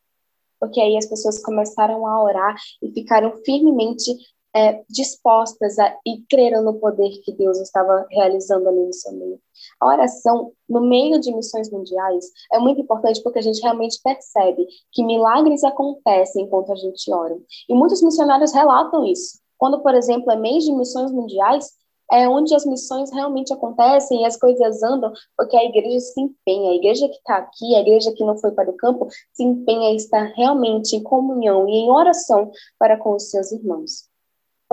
Porque 0.58 0.80
aí 0.80 0.96
as 0.96 1.06
pessoas 1.06 1.42
começaram 1.42 2.06
a 2.06 2.22
orar 2.22 2.56
e 2.80 2.90
ficaram 2.90 3.36
firmemente 3.44 4.10
é, 4.54 4.82
dispostas 4.88 5.78
a, 5.78 5.96
e 6.06 6.22
creram 6.30 6.62
no 6.62 6.74
poder 6.74 7.10
que 7.24 7.32
Deus 7.32 7.58
estava 7.60 8.06
realizando 8.10 8.68
ali 8.68 8.84
no 8.86 8.92
seu 8.92 9.12
meio. 9.12 9.40
A 9.80 9.86
oração, 9.86 10.52
no 10.68 10.80
meio 10.80 11.18
de 11.20 11.34
missões 11.34 11.70
mundiais, 11.70 12.26
é 12.52 12.58
muito 12.58 12.80
importante 12.80 13.22
porque 13.22 13.40
a 13.40 13.42
gente 13.42 13.60
realmente 13.60 14.00
percebe 14.02 14.66
que 14.92 15.04
milagres 15.04 15.64
acontecem 15.64 16.44
enquanto 16.44 16.72
a 16.72 16.76
gente 16.76 17.12
ora. 17.12 17.36
E 17.68 17.74
muitos 17.74 18.02
missionários 18.02 18.52
relatam 18.52 19.04
isso. 19.04 19.40
Quando, 19.58 19.82
por 19.82 19.94
exemplo, 19.94 20.30
é 20.30 20.36
mês 20.36 20.64
de 20.64 20.72
missões 20.72 21.10
mundiais, 21.10 21.70
é 22.12 22.28
onde 22.28 22.54
as 22.54 22.66
missões 22.66 23.10
realmente 23.12 23.52
acontecem 23.52 24.22
e 24.22 24.24
as 24.24 24.36
coisas 24.36 24.82
andam, 24.82 25.12
porque 25.36 25.56
a 25.56 25.64
igreja 25.64 26.00
se 26.00 26.20
empenha, 26.20 26.70
a 26.70 26.74
igreja 26.74 27.08
que 27.08 27.16
está 27.16 27.36
aqui, 27.36 27.74
a 27.74 27.80
igreja 27.80 28.12
que 28.12 28.24
não 28.24 28.36
foi 28.36 28.52
para 28.52 28.70
o 28.70 28.76
campo, 28.76 29.08
se 29.32 29.42
empenha 29.42 29.92
e 29.92 29.96
está 29.96 30.22
realmente 30.36 30.94
em 30.94 31.02
comunhão 31.02 31.68
e 31.68 31.72
em 31.72 31.90
oração 31.90 32.50
para 32.78 32.98
com 32.98 33.14
os 33.16 33.30
seus 33.30 33.50
irmãos. 33.52 34.13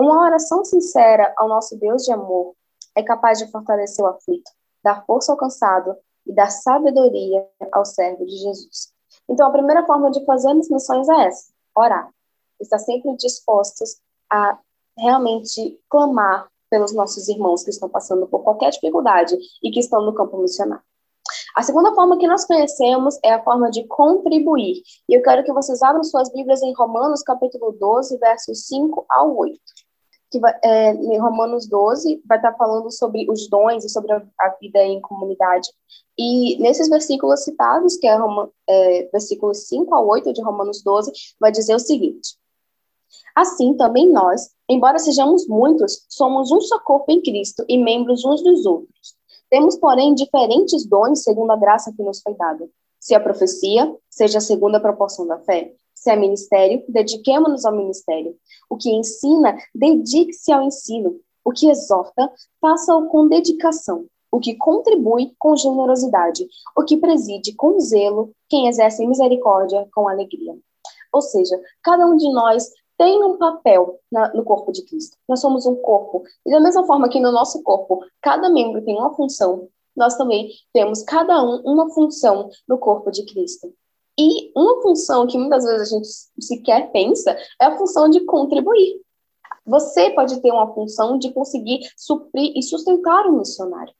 Uma 0.02 0.20
oração 0.20 0.64
sincera 0.64 1.32
ao 1.36 1.46
nosso 1.46 1.78
Deus 1.78 2.02
de 2.02 2.10
amor 2.10 2.56
é 2.92 3.04
capaz 3.04 3.38
de 3.38 3.48
fortalecer 3.52 4.04
o 4.04 4.08
aflito, 4.08 4.50
dar 4.82 5.06
força 5.06 5.30
ao 5.30 5.38
cansado 5.38 5.94
e 6.26 6.34
dar 6.34 6.50
sabedoria 6.50 7.46
ao 7.70 7.84
servo 7.84 8.26
de 8.26 8.36
Jesus. 8.36 8.92
Então, 9.28 9.46
a 9.46 9.52
primeira 9.52 9.86
forma 9.86 10.10
de 10.10 10.24
fazermos 10.24 10.68
missões 10.68 11.08
é 11.08 11.28
essa: 11.28 11.52
orar. 11.72 12.10
Estar 12.60 12.80
sempre 12.80 13.14
dispostos 13.16 14.00
a 14.28 14.58
realmente 14.98 15.80
clamar 15.88 16.48
pelos 16.68 16.92
nossos 16.92 17.28
irmãos 17.28 17.62
que 17.62 17.70
estão 17.70 17.88
passando 17.88 18.26
por 18.26 18.42
qualquer 18.42 18.70
dificuldade 18.70 19.38
e 19.62 19.70
que 19.70 19.78
estão 19.78 20.02
no 20.02 20.12
campo 20.12 20.36
missionário. 20.36 20.82
A 21.54 21.62
segunda 21.62 21.94
forma 21.94 22.18
que 22.18 22.26
nós 22.26 22.44
conhecemos 22.44 23.20
é 23.22 23.34
a 23.34 23.42
forma 23.44 23.70
de 23.70 23.86
contribuir. 23.86 24.82
E 25.08 25.14
eu 25.14 25.22
quero 25.22 25.44
que 25.44 25.52
vocês 25.52 25.80
abram 25.80 26.02
suas 26.02 26.28
Bíblias 26.32 26.60
em 26.60 26.74
Romanos, 26.74 27.22
capítulo 27.22 27.70
12, 27.78 28.18
versos 28.18 28.66
5 28.66 29.06
ao 29.08 29.36
8. 29.36 29.60
Que 30.32 30.40
é, 30.64 30.94
em 30.94 31.18
Romanos 31.18 31.68
12 31.68 32.22
vai 32.26 32.38
estar 32.38 32.54
falando 32.54 32.90
sobre 32.90 33.30
os 33.30 33.48
dons 33.50 33.84
e 33.84 33.88
sobre 33.90 34.12
a, 34.12 34.22
a 34.40 34.56
vida 34.60 34.82
em 34.82 35.00
comunidade. 35.00 35.68
E 36.18 36.56
nesses 36.58 36.88
versículos 36.88 37.44
citados, 37.44 37.96
que 37.96 38.06
é, 38.06 38.16
Roma, 38.16 38.50
é 38.66 39.08
versículos 39.12 39.68
5 39.68 39.94
ao 39.94 40.08
8 40.08 40.32
de 40.32 40.42
Romanos 40.42 40.82
12, 40.82 41.12
vai 41.38 41.52
dizer 41.52 41.74
o 41.74 41.78
seguinte: 41.78 42.36
Assim 43.36 43.74
também 43.74 44.10
nós, 44.10 44.50
embora 44.68 44.98
sejamos 44.98 45.46
muitos, 45.46 46.06
somos 46.08 46.50
um 46.50 46.60
só 46.60 46.78
corpo 46.78 47.12
em 47.12 47.20
Cristo 47.20 47.64
e 47.68 47.76
membros 47.76 48.24
uns 48.24 48.42
dos 48.42 48.66
outros. 48.66 49.14
Temos, 49.50 49.76
porém, 49.76 50.14
diferentes 50.14 50.86
dons 50.86 51.22
segundo 51.22 51.50
a 51.50 51.56
graça 51.56 51.92
que 51.94 52.02
nos 52.02 52.22
foi 52.22 52.34
dada. 52.34 52.66
Se 52.98 53.14
a 53.14 53.20
profecia, 53.20 53.94
seja 54.08 54.40
segundo 54.40 54.76
a 54.76 54.80
proporção 54.80 55.26
da 55.26 55.38
fé. 55.40 55.74
Se 56.02 56.10
é 56.10 56.16
ministério, 56.16 56.82
dediquemo-nos 56.88 57.64
ao 57.64 57.76
ministério. 57.76 58.34
O 58.68 58.76
que 58.76 58.90
ensina, 58.90 59.56
dedique-se 59.72 60.50
ao 60.50 60.64
ensino. 60.64 61.20
O 61.44 61.52
que 61.52 61.70
exorta, 61.70 62.28
faça-o 62.60 63.06
com 63.06 63.28
dedicação. 63.28 64.06
O 64.28 64.40
que 64.40 64.56
contribui, 64.56 65.32
com 65.38 65.54
generosidade. 65.54 66.44
O 66.76 66.82
que 66.82 66.96
preside, 66.96 67.54
com 67.54 67.78
zelo. 67.78 68.32
Quem 68.48 68.66
exerce 68.66 69.06
misericórdia, 69.06 69.88
com 69.94 70.08
alegria. 70.08 70.56
Ou 71.12 71.22
seja, 71.22 71.56
cada 71.84 72.04
um 72.04 72.16
de 72.16 72.28
nós 72.32 72.68
tem 72.98 73.22
um 73.22 73.38
papel 73.38 74.00
na, 74.10 74.34
no 74.34 74.42
corpo 74.42 74.72
de 74.72 74.84
Cristo. 74.84 75.16
Nós 75.28 75.40
somos 75.40 75.66
um 75.66 75.76
corpo. 75.76 76.24
E 76.44 76.50
da 76.50 76.58
mesma 76.58 76.84
forma 76.84 77.08
que 77.08 77.20
no 77.20 77.30
nosso 77.30 77.62
corpo 77.62 78.00
cada 78.20 78.50
membro 78.50 78.84
tem 78.84 78.96
uma 78.96 79.14
função, 79.14 79.68
nós 79.96 80.16
também 80.16 80.50
temos 80.72 81.04
cada 81.04 81.40
um 81.44 81.62
uma 81.64 81.88
função 81.90 82.50
no 82.68 82.76
corpo 82.76 83.08
de 83.12 83.24
Cristo. 83.24 83.72
E 84.18 84.52
uma 84.56 84.82
função 84.82 85.26
que 85.26 85.38
muitas 85.38 85.64
vezes 85.64 85.92
a 85.92 85.96
gente 85.96 86.08
sequer 86.40 86.90
pensa 86.92 87.36
é 87.60 87.64
a 87.66 87.76
função 87.76 88.08
de 88.08 88.20
contribuir. 88.24 89.00
Você 89.64 90.10
pode 90.10 90.40
ter 90.40 90.50
uma 90.50 90.72
função 90.74 91.18
de 91.18 91.32
conseguir 91.32 91.80
suprir 91.96 92.52
e 92.56 92.62
sustentar 92.62 93.26
o 93.26 93.38
missionário. 93.38 93.94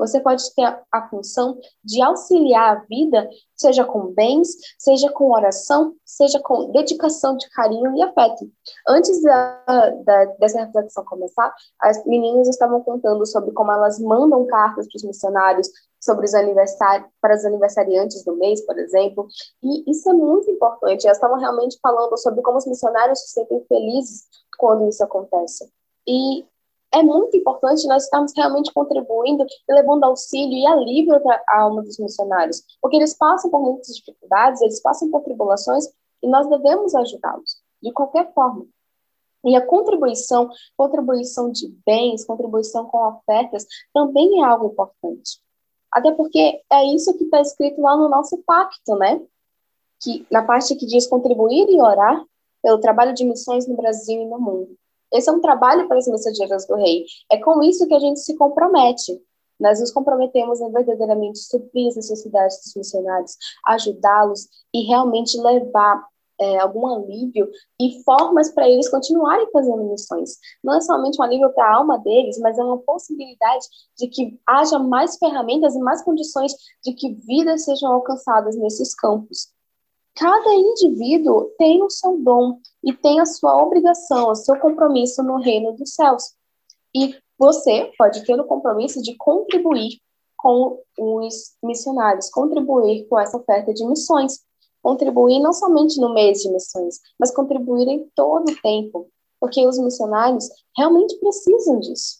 Você 0.00 0.18
pode 0.18 0.42
ter 0.54 0.64
a, 0.90 1.08
função 1.10 1.58
de 1.84 2.00
auxiliar 2.00 2.78
a 2.78 2.80
vida, 2.86 3.28
seja 3.54 3.84
com 3.84 4.06
bens, 4.14 4.48
seja 4.78 5.12
com 5.12 5.30
oração, 5.30 5.94
seja 6.06 6.40
com 6.40 6.70
dedicação 6.72 7.36
de 7.36 7.46
carinho 7.50 7.94
e 7.94 8.02
afeto. 8.02 8.50
Antes 8.88 9.22
da, 9.22 9.90
da, 10.02 10.24
dessa 10.38 10.64
reflexão 10.64 11.04
começar, 11.04 11.54
as 11.78 12.02
meninas 12.06 12.48
estavam 12.48 12.80
contando 12.80 13.26
sobre 13.26 13.52
como 13.52 13.70
elas 13.72 14.00
mandam 14.00 14.46
cartas 14.46 14.88
para 14.88 14.96
os 14.96 15.04
missionários, 15.04 15.68
sobre 16.00 16.24
os 16.24 16.34
aniversários, 16.34 17.08
para 17.20 17.34
os 17.36 17.44
aniversariantes 17.44 18.24
do 18.24 18.34
mês, 18.36 18.64
por 18.64 18.78
exemplo, 18.78 19.28
e 19.62 19.90
isso 19.90 20.08
é 20.08 20.14
muito 20.14 20.50
importante. 20.50 21.06
Elas 21.06 21.18
estavam 21.18 21.38
realmente 21.38 21.78
falando 21.82 22.16
sobre 22.16 22.42
como 22.42 22.58
os 22.58 22.66
missionários 22.66 23.20
se 23.20 23.28
sentem 23.28 23.64
felizes 23.68 24.24
quando 24.58 24.88
isso 24.88 25.04
acontece. 25.04 25.70
E 26.06 26.44
é 26.92 27.02
muito 27.02 27.36
importante 27.36 27.86
nós 27.86 28.04
estarmos 28.04 28.32
realmente 28.34 28.72
contribuindo 28.72 29.44
e 29.68 29.74
levando 29.74 30.04
auxílio 30.04 30.52
e 30.52 30.66
alívio 30.66 31.20
para 31.20 31.42
a 31.48 31.60
alma 31.60 31.82
dos 31.82 31.98
missionários, 31.98 32.62
porque 32.80 32.96
eles 32.96 33.14
passam 33.14 33.50
por 33.50 33.60
muitas 33.60 33.94
dificuldades, 33.94 34.60
eles 34.60 34.80
passam 34.80 35.10
por 35.10 35.22
tribulações 35.22 35.86
e 36.22 36.28
nós 36.28 36.48
devemos 36.48 36.94
ajudá-los 36.94 37.58
de 37.82 37.92
qualquer 37.92 38.32
forma. 38.32 38.66
E 39.44 39.56
a 39.56 39.64
contribuição, 39.64 40.50
contribuição 40.76 41.50
de 41.50 41.68
bens, 41.86 42.24
contribuição 42.24 42.86
com 42.86 42.98
ofertas, 42.98 43.66
também 43.94 44.42
é 44.42 44.44
algo 44.44 44.66
importante. 44.66 45.40
Até 45.92 46.12
porque 46.12 46.62
é 46.70 46.84
isso 46.94 47.16
que 47.16 47.24
está 47.24 47.40
escrito 47.40 47.80
lá 47.80 47.96
no 47.96 48.08
nosso 48.08 48.38
pacto, 48.46 48.96
né? 48.96 49.20
Que 50.00 50.26
na 50.30 50.42
parte 50.42 50.74
que 50.76 50.86
diz 50.86 51.06
contribuir 51.06 51.68
e 51.68 51.80
orar 51.80 52.24
pelo 52.62 52.78
trabalho 52.78 53.14
de 53.14 53.24
missões 53.24 53.66
no 53.66 53.76
Brasil 53.76 54.22
e 54.22 54.26
no 54.26 54.38
mundo. 54.38 54.76
Esse 55.12 55.28
é 55.28 55.32
um 55.32 55.40
trabalho 55.40 55.88
para 55.88 55.98
as 55.98 56.06
mensageiras 56.06 56.66
do 56.66 56.76
rei. 56.76 57.04
É 57.30 57.36
com 57.38 57.62
isso 57.62 57.86
que 57.88 57.94
a 57.94 57.98
gente 57.98 58.20
se 58.20 58.36
compromete. 58.36 59.20
Nós 59.58 59.80
nos 59.80 59.92
comprometemos 59.92 60.60
em 60.60 60.72
verdadeiramente 60.72 61.38
suprir 61.40 61.88
as 61.88 61.96
necessidades 61.96 62.60
dos 62.64 62.74
missionários, 62.76 63.36
ajudá-los 63.66 64.48
e 64.72 64.86
realmente 64.86 65.38
levar 65.38 66.02
é, 66.40 66.58
algum 66.58 66.86
alívio 66.86 67.48
e 67.80 68.02
formas 68.02 68.50
para 68.50 68.68
eles 68.68 68.88
continuarem 68.88 69.50
fazendo 69.52 69.84
missões. 69.84 70.38
Não 70.64 70.74
é 70.74 70.80
somente 70.80 71.20
um 71.20 71.24
alívio 71.24 71.50
para 71.52 71.66
a 71.66 71.76
alma 71.76 71.98
deles, 71.98 72.38
mas 72.38 72.58
é 72.58 72.64
uma 72.64 72.78
possibilidade 72.78 73.66
de 73.98 74.08
que 74.08 74.40
haja 74.46 74.78
mais 74.78 75.18
ferramentas 75.18 75.74
e 75.74 75.78
mais 75.78 76.02
condições 76.02 76.52
de 76.84 76.92
que 76.94 77.12
vidas 77.26 77.64
sejam 77.64 77.92
alcançadas 77.92 78.56
nesses 78.56 78.94
campos 78.94 79.52
cada 80.20 80.54
indivíduo 80.54 81.50
tem 81.56 81.82
o 81.82 81.88
seu 81.88 82.18
dom 82.18 82.58
e 82.84 82.92
tem 82.92 83.20
a 83.20 83.24
sua 83.24 83.62
obrigação, 83.62 84.30
o 84.30 84.34
seu 84.34 84.58
compromisso 84.58 85.22
no 85.22 85.36
reino 85.36 85.72
dos 85.72 85.94
céus. 85.94 86.34
E 86.94 87.14
você 87.38 87.90
pode 87.96 88.22
ter 88.26 88.38
o 88.38 88.44
compromisso 88.44 89.00
de 89.00 89.16
contribuir 89.16 89.98
com 90.36 90.78
os 90.98 91.54
missionários, 91.62 92.28
contribuir 92.28 93.06
com 93.08 93.18
essa 93.18 93.38
oferta 93.38 93.72
de 93.72 93.82
missões, 93.86 94.40
contribuir 94.82 95.40
não 95.40 95.52
somente 95.52 96.00
no 96.00 96.14
mês 96.14 96.40
de 96.40 96.50
missões, 96.50 96.98
mas 97.18 97.34
contribuir 97.34 97.88
em 97.88 98.10
todo 98.14 98.50
o 98.50 98.62
tempo, 98.62 99.08
porque 99.38 99.66
os 99.66 99.78
missionários 99.78 100.48
realmente 100.76 101.18
precisam 101.18 101.80
disso. 101.80 102.18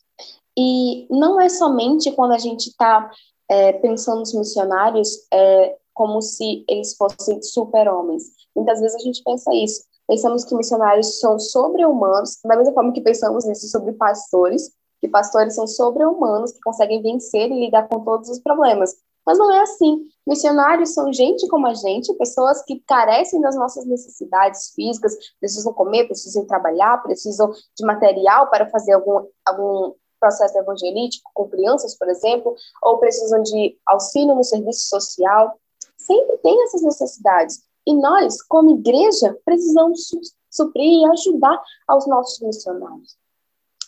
E 0.59 1.07
não 1.11 1.41
é 1.41 1.49
somente 1.49 2.11
quando 2.13 2.33
a 2.33 2.39
gente 2.39 2.69
está 2.69 3.11
é, 3.49 3.73
pensando 3.75 4.21
nos 4.21 4.35
missionários 4.35 5.27
é, 5.33 5.77
como 5.95 6.21
se 6.23 6.65
eles 6.69 6.97
fossem 6.97 7.43
super-homens. 7.43 8.25
Muitas 8.55 8.81
vezes 8.81 8.97
a 8.97 9.05
gente 9.05 9.23
pensa 9.23 9.53
isso. 9.55 9.85
Pensamos 10.07 10.45
que 10.45 10.55
missionários 10.55 11.21
são 11.21 11.39
sobre-humanos, 11.39 12.39
da 12.45 12.57
mesma 12.57 12.75
forma 12.75 12.93
que 12.93 13.01
pensamos 13.01 13.47
isso 13.47 13.69
sobre 13.69 13.93
pastores, 13.93 14.73
que 15.01 15.09
pastores 15.09 15.55
são 15.55 15.67
sobre-humanos 15.67 16.53
que 16.53 16.61
conseguem 16.61 17.01
vencer 17.01 17.51
e 17.51 17.61
lidar 17.61 17.89
com 17.89 18.05
todos 18.05 18.29
os 18.29 18.41
problemas. 18.41 18.95
Mas 19.25 19.39
não 19.39 19.51
é 19.53 19.61
assim. 19.61 20.05
Missionários 20.27 20.95
são 20.95 21.13
gente 21.13 21.49
como 21.49 21.67
a 21.67 21.75
gente, 21.75 22.15
pessoas 22.15 22.63
que 22.65 22.81
carecem 22.87 23.41
das 23.41 23.57
nossas 23.57 23.87
necessidades 23.87 24.73
físicas, 24.75 25.17
precisam 25.41 25.73
comer, 25.73 26.07
precisam 26.07 26.45
trabalhar, 26.47 27.03
precisam 27.03 27.51
de 27.51 27.85
material 27.85 28.49
para 28.49 28.69
fazer 28.69 28.93
algum, 28.93 29.27
algum 29.45 29.95
processo 30.21 30.59
evangelístico 30.59 31.31
com 31.35 31.49
crianças, 31.49 31.97
por 31.97 32.09
exemplo, 32.09 32.55
ou 32.83 32.99
precisam 32.99 33.43
de 33.43 33.77
auxílio 33.87 34.35
no 34.35 34.45
serviço 34.45 34.89
social. 34.89 35.59
Sempre 35.97 36.37
tem 36.39 36.63
essas 36.65 36.83
necessidades. 36.83 37.63
E 37.87 37.95
nós, 37.95 38.43
como 38.43 38.71
igreja, 38.71 39.37
precisamos 39.45 40.11
suprir 40.51 40.85
e 40.85 41.07
ajudar 41.07 41.61
aos 41.89 42.07
nossos 42.07 42.41
missionários. 42.41 43.17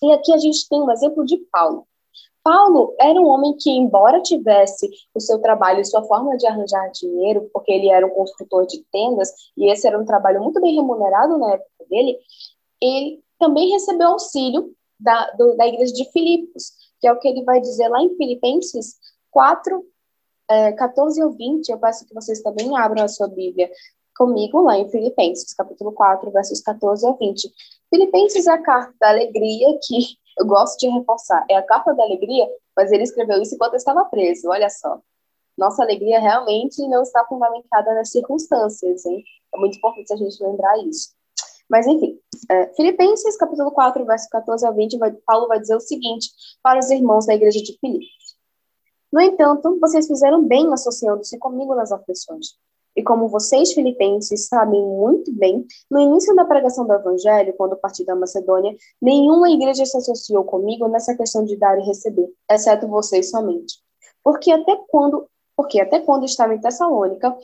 E 0.02 0.12
aqui 0.12 0.32
a 0.32 0.38
gente 0.38 0.68
tem 0.68 0.80
um 0.80 0.90
exemplo 0.90 1.24
de 1.24 1.36
Paulo. 1.52 1.86
Paulo 2.42 2.94
era 2.98 3.20
um 3.20 3.26
homem 3.26 3.56
que, 3.56 3.70
embora 3.70 4.20
tivesse 4.20 4.88
o 5.14 5.20
seu 5.20 5.38
trabalho 5.40 5.80
e 5.80 5.84
sua 5.84 6.02
forma 6.02 6.36
de 6.36 6.46
arranjar 6.46 6.90
dinheiro, 6.90 7.48
porque 7.52 7.70
ele 7.70 7.88
era 7.88 8.06
um 8.06 8.10
construtor 8.10 8.66
de 8.66 8.82
tendas, 8.90 9.32
e 9.56 9.70
esse 9.70 9.86
era 9.86 9.98
um 9.98 10.04
trabalho 10.04 10.42
muito 10.42 10.60
bem 10.60 10.74
remunerado 10.74 11.38
na 11.38 11.52
época 11.54 11.84
dele, 11.88 12.18
ele 12.80 13.22
também 13.38 13.70
recebeu 13.70 14.08
auxílio 14.08 14.74
da, 14.98 15.30
do, 15.32 15.56
da 15.56 15.66
igreja 15.66 15.92
de 15.92 16.10
Filipos, 16.10 16.72
que 17.00 17.06
é 17.06 17.12
o 17.12 17.18
que 17.18 17.28
ele 17.28 17.44
vai 17.44 17.60
dizer 17.60 17.88
lá 17.88 18.02
em 18.02 18.16
Filipenses 18.16 18.96
4, 19.30 19.84
é, 20.48 20.72
14 20.72 21.22
ou 21.22 21.32
20. 21.32 21.68
Eu 21.68 21.78
peço 21.78 22.06
que 22.06 22.14
vocês 22.14 22.40
também 22.42 22.76
abram 22.76 23.04
a 23.04 23.08
sua 23.08 23.28
Bíblia 23.28 23.70
comigo 24.16 24.60
lá 24.60 24.78
em 24.78 24.88
Filipenses, 24.88 25.54
capítulo 25.54 25.92
4, 25.92 26.30
versos 26.30 26.60
14 26.60 27.06
a 27.06 27.12
20. 27.12 27.52
Filipenses 27.90 28.46
é 28.46 28.52
a 28.52 28.62
carta 28.62 28.94
da 29.00 29.10
alegria 29.10 29.78
que 29.82 30.16
eu 30.38 30.46
gosto 30.46 30.78
de 30.78 30.88
reforçar. 30.88 31.44
É 31.50 31.56
a 31.56 31.62
carta 31.62 31.94
da 31.94 32.02
alegria, 32.02 32.48
mas 32.76 32.90
ele 32.90 33.02
escreveu 33.02 33.40
isso 33.40 33.54
enquanto 33.54 33.74
estava 33.74 34.04
preso, 34.06 34.48
olha 34.48 34.68
só. 34.70 35.00
Nossa 35.56 35.82
alegria 35.82 36.18
realmente 36.18 36.80
não 36.88 37.02
está 37.02 37.24
fundamentada 37.26 37.94
nas 37.94 38.10
circunstâncias, 38.10 39.04
hein? 39.04 39.22
É 39.54 39.58
muito 39.58 39.76
importante 39.76 40.12
a 40.12 40.16
gente 40.16 40.42
lembrar 40.42 40.78
isso. 40.86 41.10
Mas, 41.68 41.86
enfim, 41.86 42.18
é, 42.50 42.72
Filipenses, 42.74 43.36
capítulo 43.36 43.70
4, 43.70 44.04
verso 44.04 44.28
14 44.30 44.66
a 44.66 44.70
20, 44.70 44.98
vai, 44.98 45.12
Paulo 45.26 45.48
vai 45.48 45.60
dizer 45.60 45.76
o 45.76 45.80
seguinte 45.80 46.30
para 46.62 46.78
os 46.78 46.90
irmãos 46.90 47.26
da 47.26 47.34
igreja 47.34 47.62
de 47.62 47.78
Filipe. 47.78 48.06
No 49.12 49.20
entanto, 49.20 49.78
vocês 49.78 50.06
fizeram 50.06 50.42
bem 50.42 50.72
associando-se 50.72 51.38
comigo 51.38 51.74
nas 51.74 51.92
aflições 51.92 52.56
e 52.94 53.02
como 53.02 53.28
vocês, 53.28 53.72
filipenses, 53.72 54.48
sabem 54.48 54.82
muito 54.82 55.32
bem, 55.32 55.64
no 55.90 56.00
início 56.00 56.34
da 56.34 56.44
pregação 56.44 56.86
do 56.86 56.92
Evangelho, 56.92 57.54
quando 57.56 57.76
parti 57.76 58.04
da 58.04 58.14
Macedônia, 58.14 58.74
nenhuma 59.00 59.50
igreja 59.50 59.84
se 59.86 59.96
associou 59.96 60.44
comigo 60.44 60.86
nessa 60.88 61.16
questão 61.16 61.44
de 61.44 61.56
dar 61.56 61.78
e 61.78 61.82
receber, 61.82 62.28
exceto 62.50 62.86
vocês 62.88 63.30
somente. 63.30 63.74
Porque 64.22 64.52
até 64.52 64.76
quando, 64.88 65.26
porque 65.56 65.80
até 65.80 66.00
quando 66.00 66.24
estava 66.24 66.54
em 66.54 66.60
Tessalônica, 66.60 67.36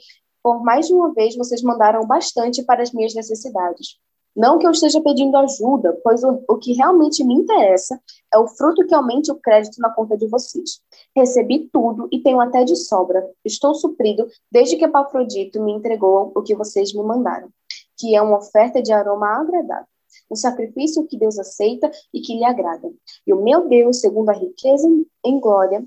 por 0.43 0.63
mais 0.63 0.87
de 0.87 0.95
uma 0.95 1.13
vez 1.13 1.37
vocês 1.37 1.63
mandaram 1.63 2.07
bastante 2.07 2.63
para 2.63 2.83
as 2.83 2.93
minhas 2.93 3.15
necessidades. 3.15 3.99
Não 4.39 4.57
que 4.57 4.65
eu 4.65 4.71
esteja 4.71 5.01
pedindo 5.01 5.37
ajuda, 5.37 5.99
pois 6.05 6.23
o, 6.23 6.45
o 6.49 6.59
que 6.59 6.73
realmente 6.73 7.25
me 7.25 7.35
interessa 7.35 8.01
é 8.33 8.39
o 8.39 8.47
fruto 8.47 8.87
que 8.87 8.95
aumente 8.95 9.33
o 9.33 9.35
crédito 9.35 9.81
na 9.81 9.93
conta 9.93 10.17
de 10.17 10.29
vocês. 10.29 10.81
Recebi 11.13 11.69
tudo 11.73 12.09
e 12.13 12.23
tenho 12.23 12.41
até 12.41 12.63
de 12.63 12.77
sobra. 12.77 13.29
Estou 13.45 13.75
suprido 13.75 14.29
desde 14.49 14.77
que 14.77 14.85
Epafrodito 14.85 15.61
me 15.61 15.73
entregou 15.73 16.31
o 16.37 16.43
que 16.43 16.55
vocês 16.55 16.95
me 16.95 17.03
mandaram, 17.03 17.49
que 17.97 18.15
é 18.15 18.23
uma 18.23 18.39
oferta 18.39 18.81
de 18.81 18.93
aroma 18.93 19.27
agradável, 19.27 19.89
um 20.31 20.37
sacrifício 20.37 21.05
que 21.09 21.19
Deus 21.19 21.37
aceita 21.37 21.91
e 22.15 22.21
que 22.21 22.37
lhe 22.37 22.45
agrada. 22.45 22.89
E 23.27 23.33
o 23.33 23.43
meu 23.43 23.69
Deus, 23.69 24.01
segundo 24.01 24.29
a 24.29 24.35
riqueza 24.35 24.87
em 25.25 25.41
glória, 25.41 25.85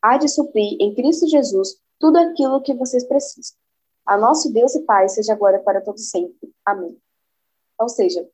há 0.00 0.16
de 0.16 0.30
suprir 0.30 0.78
em 0.80 0.94
Cristo 0.94 1.28
Jesus 1.28 1.76
tudo 1.98 2.16
aquilo 2.16 2.62
que 2.62 2.72
vocês 2.72 3.04
precisam. 3.04 3.54
A 4.06 4.16
nosso 4.16 4.50
Deus 4.50 4.74
e 4.74 4.80
Pai 4.80 5.10
seja 5.10 5.34
agora 5.34 5.58
para 5.58 5.82
todos 5.82 6.08
sempre. 6.08 6.50
Amém. 6.64 6.96
Ou 7.78 7.88
seja, 7.88 8.26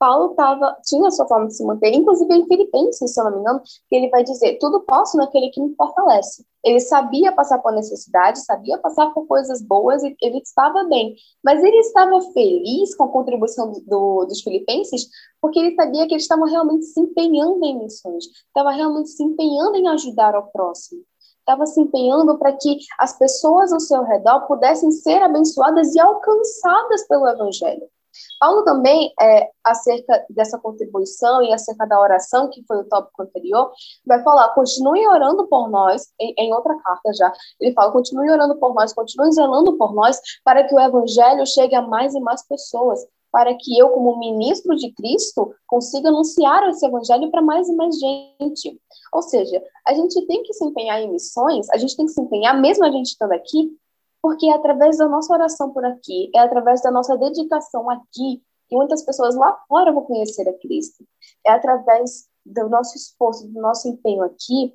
Paulo 0.00 0.34
tava, 0.34 0.74
tinha 0.82 1.08
a 1.08 1.10
sua 1.10 1.28
forma 1.28 1.48
de 1.48 1.54
se 1.54 1.62
manter, 1.62 1.92
inclusive 1.92 2.34
em 2.34 2.46
Filipenses, 2.46 3.12
se 3.12 3.20
eu 3.20 3.24
não 3.24 3.32
me 3.32 3.40
engano, 3.40 3.60
que 3.86 3.94
ele 3.94 4.08
vai 4.08 4.24
dizer: 4.24 4.56
tudo 4.58 4.80
posso 4.80 5.18
naquele 5.18 5.50
que 5.50 5.60
me 5.60 5.74
fortalece. 5.74 6.42
Ele 6.64 6.80
sabia 6.80 7.32
passar 7.32 7.58
por 7.58 7.70
necessidade, 7.72 8.42
sabia 8.42 8.78
passar 8.78 9.12
por 9.12 9.26
coisas 9.26 9.60
boas 9.60 10.02
ele 10.02 10.38
estava 10.38 10.84
bem. 10.84 11.14
Mas 11.44 11.62
ele 11.62 11.76
estava 11.80 12.18
feliz 12.32 12.94
com 12.96 13.04
a 13.04 13.08
contribuição 13.08 13.70
do, 13.86 14.24
dos 14.24 14.40
filipenses, 14.40 15.06
porque 15.38 15.58
ele 15.58 15.74
sabia 15.74 16.06
que 16.06 16.14
eles 16.14 16.22
estavam 16.22 16.46
realmente 16.46 16.86
se 16.86 16.98
empenhando 16.98 17.62
em 17.62 17.78
missões, 17.78 18.24
estava 18.24 18.70
realmente 18.70 19.10
se 19.10 19.22
empenhando 19.22 19.76
em 19.76 19.86
ajudar 19.88 20.34
ao 20.34 20.50
próximo. 20.50 21.02
Estava 21.40 21.66
se 21.66 21.78
empenhando 21.78 22.38
para 22.38 22.54
que 22.54 22.78
as 22.98 23.18
pessoas 23.18 23.70
ao 23.70 23.80
seu 23.80 24.02
redor 24.02 24.46
pudessem 24.46 24.90
ser 24.90 25.22
abençoadas 25.22 25.94
e 25.94 26.00
alcançadas 26.00 27.06
pelo 27.06 27.28
Evangelho. 27.28 27.86
Paulo 28.38 28.64
também, 28.64 29.12
é, 29.20 29.48
acerca 29.64 30.24
dessa 30.30 30.58
contribuição 30.58 31.42
e 31.42 31.52
acerca 31.52 31.86
da 31.86 32.00
oração, 32.00 32.48
que 32.50 32.64
foi 32.66 32.78
o 32.78 32.88
tópico 32.88 33.22
anterior, 33.22 33.70
vai 34.06 34.22
falar, 34.22 34.48
continue 34.54 35.06
orando 35.06 35.46
por 35.48 35.68
nós, 35.70 36.08
em, 36.20 36.34
em 36.38 36.54
outra 36.54 36.76
carta 36.82 37.12
já, 37.12 37.32
ele 37.60 37.72
fala, 37.72 37.92
continue 37.92 38.30
orando 38.30 38.56
por 38.56 38.74
nós, 38.74 38.92
continue 38.92 39.32
zelando 39.32 39.76
por 39.76 39.94
nós, 39.94 40.20
para 40.44 40.64
que 40.64 40.74
o 40.74 40.80
evangelho 40.80 41.46
chegue 41.46 41.74
a 41.74 41.82
mais 41.82 42.14
e 42.14 42.20
mais 42.20 42.46
pessoas, 42.46 43.00
para 43.30 43.54
que 43.54 43.78
eu, 43.78 43.90
como 43.90 44.18
ministro 44.18 44.74
de 44.76 44.92
Cristo, 44.92 45.54
consiga 45.66 46.08
anunciar 46.08 46.68
esse 46.68 46.84
evangelho 46.84 47.30
para 47.30 47.42
mais 47.42 47.68
e 47.68 47.74
mais 47.74 47.96
gente. 47.98 48.80
Ou 49.12 49.22
seja, 49.22 49.62
a 49.86 49.94
gente 49.94 50.26
tem 50.26 50.42
que 50.42 50.52
se 50.52 50.64
empenhar 50.64 51.00
em 51.00 51.10
missões, 51.10 51.68
a 51.70 51.78
gente 51.78 51.96
tem 51.96 52.06
que 52.06 52.12
se 52.12 52.20
empenhar, 52.20 52.58
mesmo 52.60 52.84
a 52.84 52.90
gente 52.90 53.06
estando 53.06 53.32
aqui, 53.32 53.70
porque 54.22 54.46
é 54.46 54.54
através 54.54 54.98
da 54.98 55.08
nossa 55.08 55.32
oração 55.32 55.72
por 55.72 55.84
aqui, 55.84 56.30
é 56.34 56.38
através 56.40 56.82
da 56.82 56.90
nossa 56.90 57.16
dedicação 57.16 57.88
aqui, 57.90 58.42
que 58.68 58.76
muitas 58.76 59.02
pessoas 59.02 59.34
lá 59.34 59.58
fora 59.68 59.92
vão 59.92 60.04
conhecer 60.04 60.48
a 60.48 60.52
Cristo. 60.58 61.04
É 61.46 61.50
através 61.50 62.28
do 62.44 62.68
nosso 62.68 62.96
esforço, 62.96 63.46
do 63.48 63.60
nosso 63.60 63.88
empenho 63.88 64.22
aqui, 64.22 64.74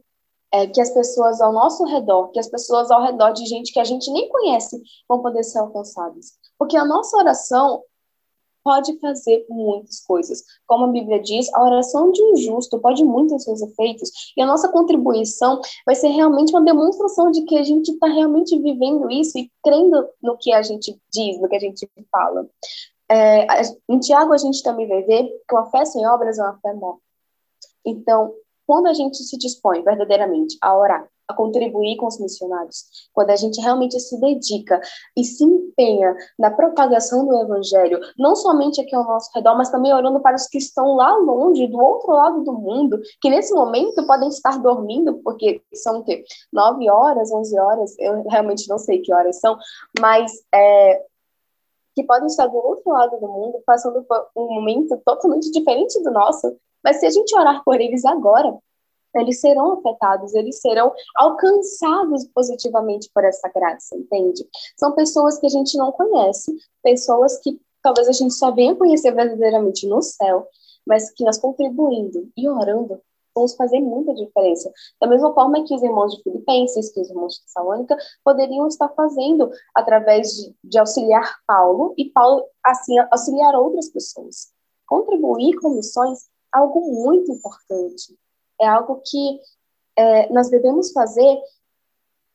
é, 0.52 0.68
que 0.68 0.82
as 0.82 0.90
pessoas 0.92 1.42
ao 1.42 1.52
nosso 1.52 1.84
redor, 1.86 2.30
que 2.32 2.40
as 2.40 2.48
pessoas 2.48 2.92
ao 2.92 3.04
redor 3.04 3.32
de 3.32 3.46
gente 3.46 3.74
que 3.74 3.80
a 3.80 3.84
gente 3.84 4.12
nem 4.12 4.30
conhece, 4.30 4.82
vão 5.08 5.22
poder 5.22 5.44
ser 5.44 5.60
alcançadas. 5.60 6.34
Porque 6.58 6.78
a 6.78 6.86
nossa 6.86 7.18
oração 7.18 7.84
pode 8.66 9.00
fazer 9.00 9.46
muitas 9.48 10.04
coisas. 10.04 10.44
Como 10.66 10.86
a 10.86 10.88
Bíblia 10.88 11.22
diz, 11.22 11.54
a 11.54 11.64
oração 11.64 12.12
de 12.12 12.22
um 12.24 12.36
justo 12.36 12.80
pode 12.80 13.06
muito 13.06 13.36
em 13.36 13.40
seus 13.40 13.62
efeitos, 13.62 14.10
e 14.36 14.42
a 14.42 14.46
nossa 14.48 14.68
contribuição 14.70 15.62
vai 15.86 15.94
ser 15.94 16.08
realmente 16.08 16.50
uma 16.50 16.64
demonstração 16.64 17.30
de 17.30 17.44
que 17.44 17.60
a 17.60 17.64
gente 17.64 17.92
está 17.92 18.08
realmente 18.08 18.60
vivendo 18.60 19.10
isso 19.12 19.38
e 19.38 19.52
crendo 19.64 20.10
no 20.22 20.36
que 20.36 20.52
a 20.52 20.64
gente 20.64 21.00
diz, 21.14 21.40
no 21.40 21.48
que 21.48 21.56
a 21.56 21.60
gente 21.60 21.88
fala. 22.12 22.50
É, 23.10 23.46
em 23.88 24.00
Tiago, 24.00 24.34
a 24.34 24.38
gente 24.38 24.64
também 24.64 24.88
vai 24.88 25.04
ver 25.04 25.26
que 25.48 25.54
uma 25.54 25.70
fé 25.70 25.86
sem 25.86 26.06
obras 26.08 26.40
é 26.40 26.42
uma 26.42 26.58
fé 26.58 26.74
morta. 26.74 27.02
Então, 27.86 28.34
quando 28.66 28.88
a 28.88 28.94
gente 28.94 29.18
se 29.18 29.38
dispõe 29.38 29.84
verdadeiramente 29.84 30.58
a 30.60 30.76
orar, 30.76 31.08
a 31.28 31.34
contribuir 31.34 31.98
com 31.98 32.08
os 32.08 32.20
missionários, 32.20 32.86
quando 33.14 33.32
a 33.32 33.36
gente 33.36 33.60
realmente 33.60 34.00
se 34.00 34.20
dedica 34.20 34.80
e 35.18 35.24
se 35.24 35.44
empenha 35.44 36.16
na 36.38 36.52
propagação 36.52 37.26
do 37.26 37.36
evangelho, 37.36 38.00
não 38.18 38.36
somente 38.36 38.82
aqui 38.82 38.96
ao 38.96 39.04
nosso 39.04 39.32
redor, 39.34 39.58
mas 39.58 39.70
também 39.70 39.94
orando 39.94 40.20
para 40.20 40.36
os 40.36 40.48
que 40.48 40.58
estão 40.58 40.96
lá 40.96 41.16
longe, 41.18 41.68
do 41.68 41.80
outro 41.80 42.12
lado 42.12 42.44
do 42.44 42.54
mundo, 42.54 43.00
que 43.22 43.30
nesse 43.30 43.54
momento 43.54 44.06
podem 44.06 44.30
estar 44.30 44.60
dormindo, 44.62 45.16
porque 45.24 45.62
são 45.74 46.00
o 46.00 46.04
quê? 46.04 46.24
9 46.54 46.90
horas, 46.90 47.32
11 47.32 47.60
horas, 47.60 47.96
eu 48.00 48.24
realmente 48.30 48.68
não 48.70 48.78
sei 48.78 49.02
que 49.02 49.14
horas 49.14 49.40
são, 49.40 49.58
mas 50.00 50.32
é, 50.54 51.02
que 51.96 52.04
podem 52.04 52.28
estar 52.28 52.48
do 52.48 52.58
outro 52.58 52.92
lado 52.92 53.20
do 53.20 53.28
mundo, 53.28 53.62
passando 53.66 54.04
por 54.04 54.28
um 54.36 54.54
momento 54.54 55.02
totalmente 55.06 55.50
diferente 55.52 56.02
do 56.04 56.12
nosso, 56.12 56.56
mas 56.84 57.00
se 57.00 57.06
a 57.06 57.10
gente 57.10 57.36
orar 57.36 57.64
por 57.64 57.80
eles 57.82 58.06
agora, 58.06 58.56
eles 59.20 59.40
serão 59.40 59.74
afetados, 59.74 60.34
eles 60.34 60.60
serão 60.60 60.92
alcançados 61.16 62.26
positivamente 62.34 63.10
por 63.14 63.24
essa 63.24 63.50
graça, 63.50 63.96
entende? 63.96 64.48
São 64.78 64.92
pessoas 64.94 65.38
que 65.38 65.46
a 65.46 65.50
gente 65.50 65.78
não 65.78 65.92
conhece, 65.92 66.56
pessoas 66.84 67.38
que 67.40 67.60
talvez 67.82 68.08
a 68.08 68.12
gente 68.12 68.34
só 68.34 68.52
venha 68.52 68.76
conhecer 68.76 69.12
verdadeiramente 69.12 69.88
no 69.88 70.02
céu, 70.02 70.48
mas 70.86 71.12
que 71.12 71.24
nós 71.24 71.38
contribuindo 71.38 72.30
e 72.36 72.48
orando 72.48 73.00
vamos 73.36 73.54
fazer 73.56 73.82
muita 73.82 74.14
diferença. 74.16 74.72
Da 75.00 75.08
mesma 75.08 75.34
forma 75.34 75.64
que 75.66 75.76
os 75.76 75.84
irmãos 75.84 76.16
de 76.16 76.24
Filipenses, 76.24 76.92
que 76.92 77.02
os 77.02 77.10
irmãos 77.10 77.34
de 77.34 77.52
Salônica, 77.52 77.98
poderiam 78.24 78.66
estar 78.68 78.88
fazendo 78.90 79.52
através 79.76 80.32
de, 80.32 80.56
de 80.64 80.80
auxiliar 80.80 81.36
Paulo 81.46 81.94
e 81.98 82.06
Paulo, 82.06 82.46
assim, 82.64 82.98
auxiliar 83.12 83.54
outras 83.56 83.90
pessoas. 83.90 84.54
Contribuir 84.88 85.60
com 85.60 85.72
missões 85.72 86.30
algo 86.52 86.80
muito 86.80 87.34
importante 87.34 88.18
é 88.60 88.68
algo 88.68 89.02
que 89.06 89.40
é, 89.98 90.32
nós 90.32 90.50
devemos 90.50 90.92
fazer 90.92 91.38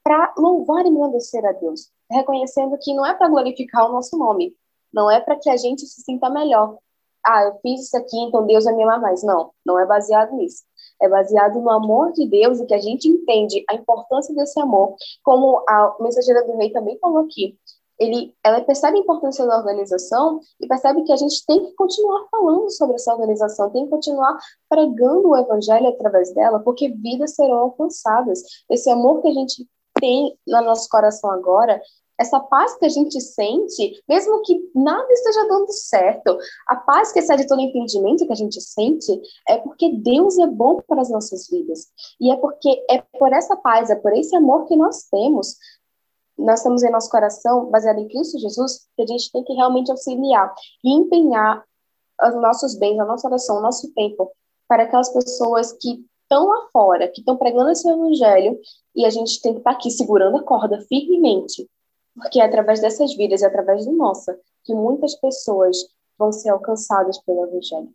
para 0.03 0.33
louvar 0.37 0.85
e 0.85 0.89
agradecer 0.89 1.45
a 1.45 1.53
Deus, 1.53 1.91
reconhecendo 2.11 2.79
que 2.81 2.95
não 2.95 3.05
é 3.05 3.15
para 3.15 3.29
glorificar 3.29 3.89
o 3.89 3.93
nosso 3.93 4.17
nome, 4.17 4.55
não 4.93 5.11
é 5.11 5.21
para 5.21 5.37
que 5.37 5.51
a 5.51 5.57
gente 5.57 5.87
se 5.87 6.03
sinta 6.03 6.29
melhor. 6.31 6.79
Ah, 7.25 7.45
eu 7.45 7.59
fiz 7.61 7.83
isso 7.83 7.97
aqui, 7.97 8.19
então 8.19 8.47
Deus 8.47 8.65
vai 8.65 8.75
me 8.75 8.83
amar 8.83 9.01
mais. 9.01 9.23
Não, 9.23 9.53
não 9.65 9.79
é 9.79 9.87
baseado 9.87 10.35
nisso. 10.37 10.65
é 11.03 11.09
baseado 11.09 11.61
no 11.61 11.71
amor 11.71 12.13
de 12.13 12.27
Deus 12.29 12.61
e 12.61 12.67
que 12.67 12.75
a 12.75 12.79
gente 12.79 13.09
entende 13.09 13.65
a 13.69 13.75
importância 13.75 14.35
desse 14.35 14.59
amor, 14.61 14.97
como 15.23 15.63
a 15.69 15.97
mensageira 16.01 16.45
do 16.47 16.57
rei 16.57 16.71
também 16.71 16.99
falou 16.99 17.19
aqui. 17.19 17.59
Ele, 18.01 18.35
ela 18.43 18.63
percebe 18.63 18.97
a 18.97 19.01
importância 19.01 19.47
da 19.47 19.59
organização 19.59 20.41
e 20.59 20.67
percebe 20.67 21.05
que 21.05 21.13
a 21.13 21.17
gente 21.17 21.45
tem 21.47 21.67
que 21.67 21.75
continuar 21.75 22.27
falando 22.31 22.71
sobre 22.71 22.97
essa 22.97 23.13
organização, 23.13 23.71
tem 23.71 23.85
que 23.85 23.91
continuar 23.91 24.39
pregando 24.69 25.29
o 25.29 25.37
evangelho 25.37 25.89
através 25.89 26.33
dela, 26.33 26.61
porque 26.61 26.89
vidas 26.89 27.35
serão 27.35 27.59
alcançadas. 27.59 28.43
Esse 28.71 28.91
amor 28.91 29.21
que 29.21 29.29
a 29.29 29.33
gente 29.33 29.69
tem 30.01 30.35
no 30.47 30.63
nosso 30.63 30.89
coração 30.89 31.31
agora 31.31 31.81
essa 32.21 32.39
paz 32.39 32.77
que 32.77 32.85
a 32.85 32.89
gente 32.91 33.19
sente, 33.19 34.03
mesmo 34.07 34.43
que 34.43 34.71
nada 34.75 35.11
esteja 35.11 35.49
dando 35.49 35.73
certo, 35.73 36.37
a 36.69 36.77
paz 36.77 37.13
que 37.13 37.19
excede 37.19 37.47
todo 37.47 37.63
entendimento 37.63 38.27
que 38.27 38.33
a 38.33 38.37
gente 38.37 38.61
sente, 38.61 39.19
é 39.49 39.57
porque 39.57 39.91
Deus 39.91 40.39
é 40.39 40.47
bom 40.47 40.83
para 40.87 41.01
as 41.01 41.09
nossas 41.09 41.49
vidas. 41.49 41.87
E 42.21 42.31
é 42.31 42.37
porque 42.37 42.85
é 42.91 43.03
por 43.19 43.33
essa 43.33 43.57
paz, 43.57 43.89
é 43.89 43.95
por 43.95 44.13
esse 44.13 44.37
amor 44.37 44.67
que 44.67 44.77
nós 44.77 45.05
temos, 45.11 45.57
nós 46.45 46.63
temos 46.63 46.83
em 46.83 46.91
nosso 46.91 47.11
coração, 47.11 47.71
baseado 47.71 47.99
em 47.99 48.09
Cristo 48.09 48.39
Jesus, 48.39 48.89
que 48.97 49.03
a 49.03 49.07
gente 49.07 49.31
tem 49.31 49.45
que 49.45 49.53
realmente 49.53 49.91
auxiliar 49.91 50.53
e 50.85 50.93
empenhar 50.93 51.65
os 52.23 52.35
nossos 52.35 52.77
bens, 52.77 52.99
a 52.99 53.05
nossa 53.05 53.29
oração, 53.29 53.59
o 53.59 53.63
nosso 53.63 53.93
tempo, 53.95 54.31
para 54.69 54.85
aquelas 54.85 55.09
pessoas 55.11 55.73
que 55.73 56.05
estão 56.23 56.47
lá 56.47 56.69
fora, 56.73 57.09
que 57.09 57.21
estão 57.21 57.37
pregando 57.37 57.71
esse 57.71 57.89
evangelho, 57.89 58.59
e 58.95 59.05
a 59.05 59.11
gente 59.11 59.41
tem 59.41 59.53
que 59.53 59.59
estar 59.61 59.73
aqui 59.73 59.91
segurando 59.91 60.37
a 60.37 60.43
corda 60.43 60.81
firmemente 60.89 61.69
porque 62.15 62.41
é 62.41 62.45
através 62.45 62.81
dessas 62.81 63.15
vidas, 63.15 63.43
é 63.43 63.47
através 63.47 63.87
do 63.87 63.93
nossa, 63.93 64.39
que 64.65 64.75
muitas 64.75 65.15
pessoas 65.15 65.77
vão 66.19 66.33
ser 66.33 66.51
alcançadas 66.51 67.19
pelo 67.19 67.45
Evangelho. 67.45 67.89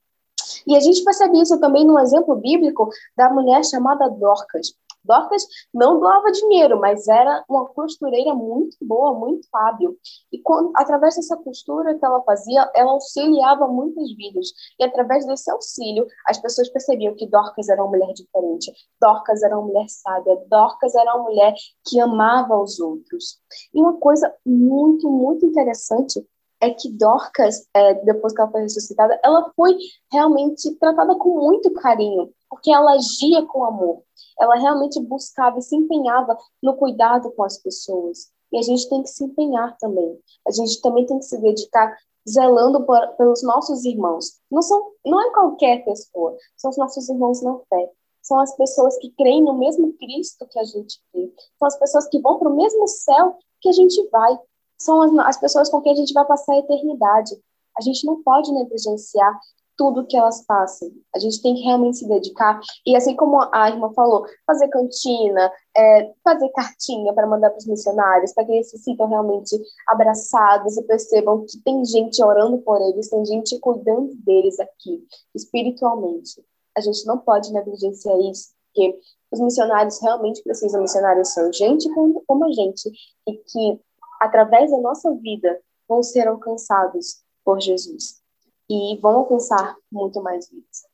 E 0.65 0.75
a 0.75 0.79
gente 0.79 1.03
percebe 1.03 1.39
isso 1.39 1.59
também 1.59 1.85
no 1.85 1.99
exemplo 1.99 2.35
bíblico 2.35 2.89
da 3.15 3.29
mulher 3.29 3.63
chamada 3.63 4.09
Dorcas. 4.09 4.73
Dorcas 5.05 5.45
não 5.73 5.99
doava 5.99 6.31
dinheiro, 6.31 6.79
mas 6.79 7.07
era 7.07 7.43
uma 7.49 7.65
costureira 7.67 8.33
muito 8.33 8.77
boa, 8.81 9.13
muito 9.13 9.47
hábil. 9.53 9.97
E 10.31 10.39
quando, 10.41 10.71
através 10.75 11.15
dessa 11.15 11.37
costura 11.37 11.97
que 11.97 12.05
ela 12.05 12.21
fazia, 12.23 12.69
ela 12.75 12.91
auxiliava 12.91 13.67
muitas 13.67 14.11
vidas. 14.15 14.47
E 14.79 14.83
através 14.83 15.25
desse 15.25 15.49
auxílio, 15.51 16.05
as 16.27 16.37
pessoas 16.39 16.69
percebiam 16.69 17.15
que 17.15 17.27
Dorcas 17.27 17.69
era 17.69 17.81
uma 17.81 17.91
mulher 17.91 18.13
diferente. 18.13 18.71
Dorcas 19.01 19.43
era 19.43 19.57
uma 19.57 19.67
mulher 19.67 19.87
sábia. 19.87 20.37
Dorcas 20.49 20.95
era 20.95 21.15
uma 21.15 21.23
mulher 21.25 21.53
que 21.85 21.99
amava 21.99 22.59
os 22.61 22.79
outros. 22.79 23.39
E 23.73 23.79
uma 23.79 23.97
coisa 23.99 24.33
muito, 24.45 25.09
muito 25.09 25.45
interessante 25.45 26.25
é 26.61 26.71
que 26.71 26.89
Dorcas, 26.89 27.67
é, 27.73 27.93
depois 28.05 28.33
que 28.33 28.41
ela 28.41 28.51
foi 28.51 28.61
ressuscitada, 28.61 29.19
ela 29.23 29.51
foi 29.55 29.77
realmente 30.11 30.73
tratada 30.75 31.15
com 31.15 31.39
muito 31.39 31.71
carinho, 31.73 32.31
porque 32.49 32.71
ela 32.71 32.93
agia 32.93 33.45
com 33.45 33.65
amor 33.65 34.04
ela 34.39 34.55
realmente 34.55 34.99
buscava 35.01 35.59
e 35.59 35.61
se 35.61 35.75
empenhava 35.75 36.37
no 36.61 36.75
cuidado 36.75 37.31
com 37.31 37.43
as 37.43 37.57
pessoas. 37.57 38.29
E 38.51 38.57
a 38.57 38.61
gente 38.61 38.87
tem 38.89 39.01
que 39.01 39.09
se 39.09 39.23
empenhar 39.23 39.77
também. 39.77 40.19
A 40.47 40.51
gente 40.51 40.81
também 40.81 41.05
tem 41.05 41.19
que 41.19 41.25
se 41.25 41.39
dedicar 41.39 41.95
zelando 42.27 42.83
por, 42.85 43.07
pelos 43.17 43.43
nossos 43.43 43.85
irmãos. 43.85 44.39
Não 44.51 44.61
são, 44.61 44.91
não 45.05 45.21
é 45.21 45.31
qualquer 45.31 45.83
pessoa, 45.85 46.35
são 46.57 46.71
os 46.71 46.77
nossos 46.77 47.07
irmãos 47.09 47.41
na 47.41 47.57
fé. 47.69 47.91
São 48.21 48.39
as 48.39 48.55
pessoas 48.55 48.97
que 48.97 49.11
creem 49.11 49.43
no 49.43 49.53
mesmo 49.53 49.93
Cristo 49.93 50.47
que 50.49 50.57
a 50.57 50.63
gente 50.63 50.99
crê. 51.11 51.31
São 51.59 51.67
as 51.67 51.77
pessoas 51.77 52.07
que 52.07 52.19
vão 52.19 52.39
para 52.39 52.49
o 52.49 52.55
mesmo 52.55 52.87
céu 52.87 53.37
que 53.61 53.69
a 53.69 53.71
gente 53.71 54.01
vai. 54.09 54.39
São 54.79 55.01
as, 55.01 55.27
as 55.27 55.37
pessoas 55.37 55.69
com 55.69 55.79
quem 55.81 55.91
a 55.91 55.95
gente 55.95 56.11
vai 56.11 56.25
passar 56.25 56.53
a 56.53 56.57
eternidade. 56.57 57.35
A 57.77 57.81
gente 57.81 58.05
não 58.05 58.23
pode 58.23 58.51
negligenciar 58.51 59.39
tudo 59.77 60.05
que 60.05 60.17
elas 60.17 60.45
passam. 60.45 60.89
A 61.13 61.19
gente 61.19 61.41
tem 61.41 61.55
que 61.55 61.61
realmente 61.61 61.97
se 61.97 62.07
dedicar. 62.07 62.59
E 62.85 62.95
assim 62.95 63.15
como 63.15 63.39
a 63.51 63.69
irmã 63.69 63.91
falou, 63.93 64.25
fazer 64.45 64.67
cantina, 64.69 65.51
é, 65.75 66.13
fazer 66.23 66.49
cartinha 66.49 67.13
para 67.13 67.27
mandar 67.27 67.49
para 67.49 67.57
os 67.57 67.67
missionários, 67.67 68.33
para 68.33 68.45
que 68.45 68.51
eles 68.51 68.69
se 68.69 68.77
sintam 68.77 69.07
realmente 69.07 69.55
abraçados 69.87 70.77
e 70.77 70.83
percebam 70.83 71.45
que 71.45 71.59
tem 71.63 71.83
gente 71.85 72.23
orando 72.23 72.57
por 72.59 72.81
eles, 72.81 73.09
tem 73.09 73.25
gente 73.25 73.59
cuidando 73.59 74.13
deles 74.25 74.59
aqui, 74.59 75.05
espiritualmente. 75.33 76.43
A 76.75 76.81
gente 76.81 77.05
não 77.05 77.17
pode 77.17 77.51
negligenciar 77.53 78.17
isso, 78.19 78.49
porque 78.67 78.99
os 79.31 79.39
missionários 79.39 80.01
realmente 80.01 80.43
precisam. 80.43 80.81
Missionários 80.81 81.33
são 81.33 81.51
gente 81.51 81.93
como, 81.93 82.23
como 82.27 82.45
a 82.45 82.51
gente, 82.51 82.91
e 83.27 83.33
que, 83.33 83.79
através 84.19 84.71
da 84.71 84.77
nossa 84.77 85.11
vida, 85.15 85.59
vão 85.87 86.03
ser 86.03 86.27
alcançados 86.27 87.23
por 87.43 87.61
Jesus 87.61 88.24
e 88.69 88.97
vão 89.01 89.17
alcançar 89.17 89.75
muito 89.91 90.21
mais 90.21 90.49
vidas. 90.49 90.85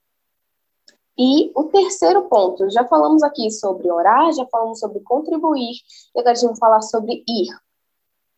E 1.18 1.52
o 1.56 1.66
terceiro 1.66 2.24
ponto, 2.24 2.70
já 2.70 2.86
falamos 2.86 3.22
aqui 3.22 3.52
sobre 3.52 3.92
orar, 3.92 4.32
já 4.34 4.46
falamos 4.48 4.80
sobre 4.80 5.02
contribuir, 5.02 5.76
e 6.16 6.20
agora 6.20 6.32
a 6.32 6.36
gente 6.36 6.50
vai 6.50 6.58
falar 6.58 6.82
sobre 6.82 7.24
ir. 7.28 7.48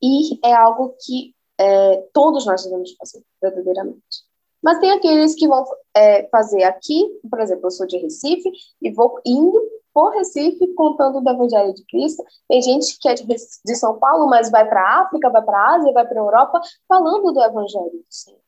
Ir 0.02 0.40
é 0.44 0.54
algo 0.54 0.96
que 1.06 1.34
é, 1.58 1.98
todos 2.12 2.46
nós 2.46 2.64
devemos 2.64 2.94
fazer, 2.96 3.24
verdadeiramente. 3.42 4.24
Mas 4.62 4.80
tem 4.80 4.92
aqueles 4.92 5.36
que 5.36 5.48
vão 5.48 5.66
é, 5.94 6.28
fazer 6.30 6.64
aqui, 6.64 7.20
por 7.30 7.40
exemplo, 7.40 7.68
eu 7.68 7.72
sou 7.72 7.86
de 7.86 7.98
Recife 7.98 8.50
e 8.82 8.92
vou 8.92 9.20
indo 9.26 9.62
por 9.94 10.12
Recife 10.14 10.74
contando 10.74 11.22
do 11.22 11.30
Evangelho 11.30 11.74
de 11.74 11.86
Cristo. 11.86 12.24
Tem 12.48 12.62
gente 12.62 12.98
que 12.98 13.08
é 13.08 13.14
de, 13.14 13.26
de 13.26 13.76
São 13.76 14.00
Paulo, 14.00 14.28
mas 14.28 14.50
vai 14.50 14.68
para 14.68 14.82
a 14.82 15.02
África, 15.04 15.30
vai 15.30 15.44
para 15.44 15.58
a 15.58 15.76
Ásia, 15.76 15.94
vai 15.94 16.08
para 16.08 16.20
a 16.20 16.24
Europa, 16.24 16.62
falando 16.88 17.32
do 17.32 17.44
Evangelho 17.44 17.92
do 17.92 18.06
Senhor. 18.10 18.40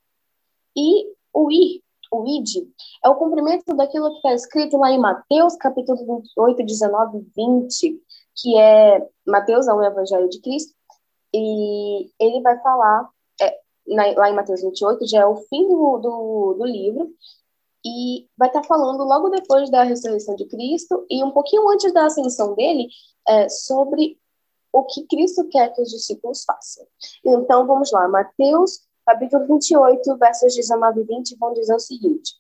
E 0.76 1.14
o 1.34 1.52
ir, 1.52 1.84
o 2.12 2.26
id, 2.26 2.68
é 3.04 3.10
o 3.10 3.16
cumprimento 3.16 3.74
daquilo 3.76 4.10
que 4.12 4.18
está 4.18 4.34
escrito 4.34 4.78
lá 4.78 4.92
em 4.92 5.00
Mateus, 5.00 5.56
capítulo 5.56 5.98
28, 5.98 6.66
19 6.66 7.18
e 7.18 7.32
20, 7.36 8.02
que 8.36 8.58
é 8.58 9.08
Mateus, 9.26 9.68
é 9.68 9.74
o 9.74 9.84
Evangelho 9.84 10.30
de 10.30 10.42
Cristo, 10.42 10.74
e 11.34 12.10
ele 12.20 12.42
vai 12.42 12.60
falar, 12.62 13.10
é, 13.42 13.60
na, 13.88 14.12
lá 14.18 14.30
em 14.30 14.36
Mateus 14.36 14.62
28, 14.62 15.08
já 15.08 15.22
é 15.22 15.26
o 15.26 15.36
fim 15.36 15.68
do, 15.68 15.98
do, 15.98 16.56
do 16.60 16.66
livro, 16.66 17.14
e 17.86 18.28
vai 18.36 18.48
estar 18.48 18.62
tá 18.62 18.68
falando 18.68 19.04
logo 19.04 19.30
depois 19.30 19.70
da 19.70 19.84
ressurreição 19.84 20.36
de 20.36 20.46
Cristo 20.46 21.06
e 21.08 21.24
um 21.24 21.30
pouquinho 21.30 21.70
antes 21.70 21.94
da 21.94 22.06
ascensão 22.06 22.56
dele 22.56 22.88
é, 23.28 23.48
sobre 23.48 24.18
o 24.74 24.84
que 24.84 25.06
Cristo 25.06 25.48
quer 25.50 25.72
que 25.74 25.82
os 25.82 25.92
discípulos 25.92 26.44
façam. 26.44 26.86
Então, 27.24 27.68
vamos 27.68 27.92
lá, 27.92 28.08
Mateus 28.08 28.85
capítulo 29.06 29.46
28, 29.48 30.18
versos 30.18 30.56
19 30.56 31.02
e 31.02 31.04
20 31.04 31.38
vão 31.38 31.54
dizer 31.54 31.76
o 31.76 31.80
seguinte: 31.80 32.34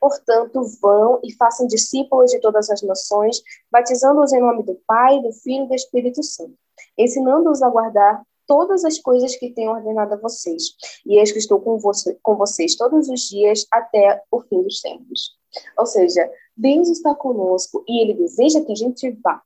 Portanto, 0.00 0.62
vão 0.80 1.20
e 1.22 1.32
façam 1.34 1.66
discípulos 1.66 2.30
de 2.30 2.40
todas 2.40 2.70
as 2.70 2.82
nações, 2.82 3.42
batizando-os 3.70 4.32
em 4.32 4.40
nome 4.40 4.62
do 4.62 4.80
Pai, 4.86 5.20
do 5.20 5.32
Filho 5.32 5.64
e 5.64 5.68
do 5.68 5.74
Espírito 5.74 6.22
Santo, 6.22 6.54
ensinando-os 6.98 7.62
a 7.62 7.68
guardar 7.68 8.22
todas 8.46 8.84
as 8.84 8.98
coisas 8.98 9.34
que 9.36 9.52
tenho 9.52 9.72
ordenado 9.72 10.14
a 10.14 10.18
vocês. 10.18 10.74
E 11.04 11.18
eis 11.18 11.32
que 11.32 11.38
estou 11.38 11.60
com, 11.60 11.78
você, 11.78 12.16
com 12.22 12.36
vocês 12.36 12.76
todos 12.76 13.08
os 13.08 13.20
dias 13.22 13.66
até 13.70 14.22
o 14.30 14.40
fim 14.42 14.62
dos 14.62 14.80
tempos. 14.80 15.36
Ou 15.78 15.86
seja, 15.86 16.30
Deus 16.56 16.88
está 16.88 17.14
conosco 17.14 17.84
e 17.88 18.02
Ele 18.02 18.14
deseja 18.14 18.60
que 18.60 18.72
a 18.72 18.76
gente 18.76 19.10
vá. 19.22 19.42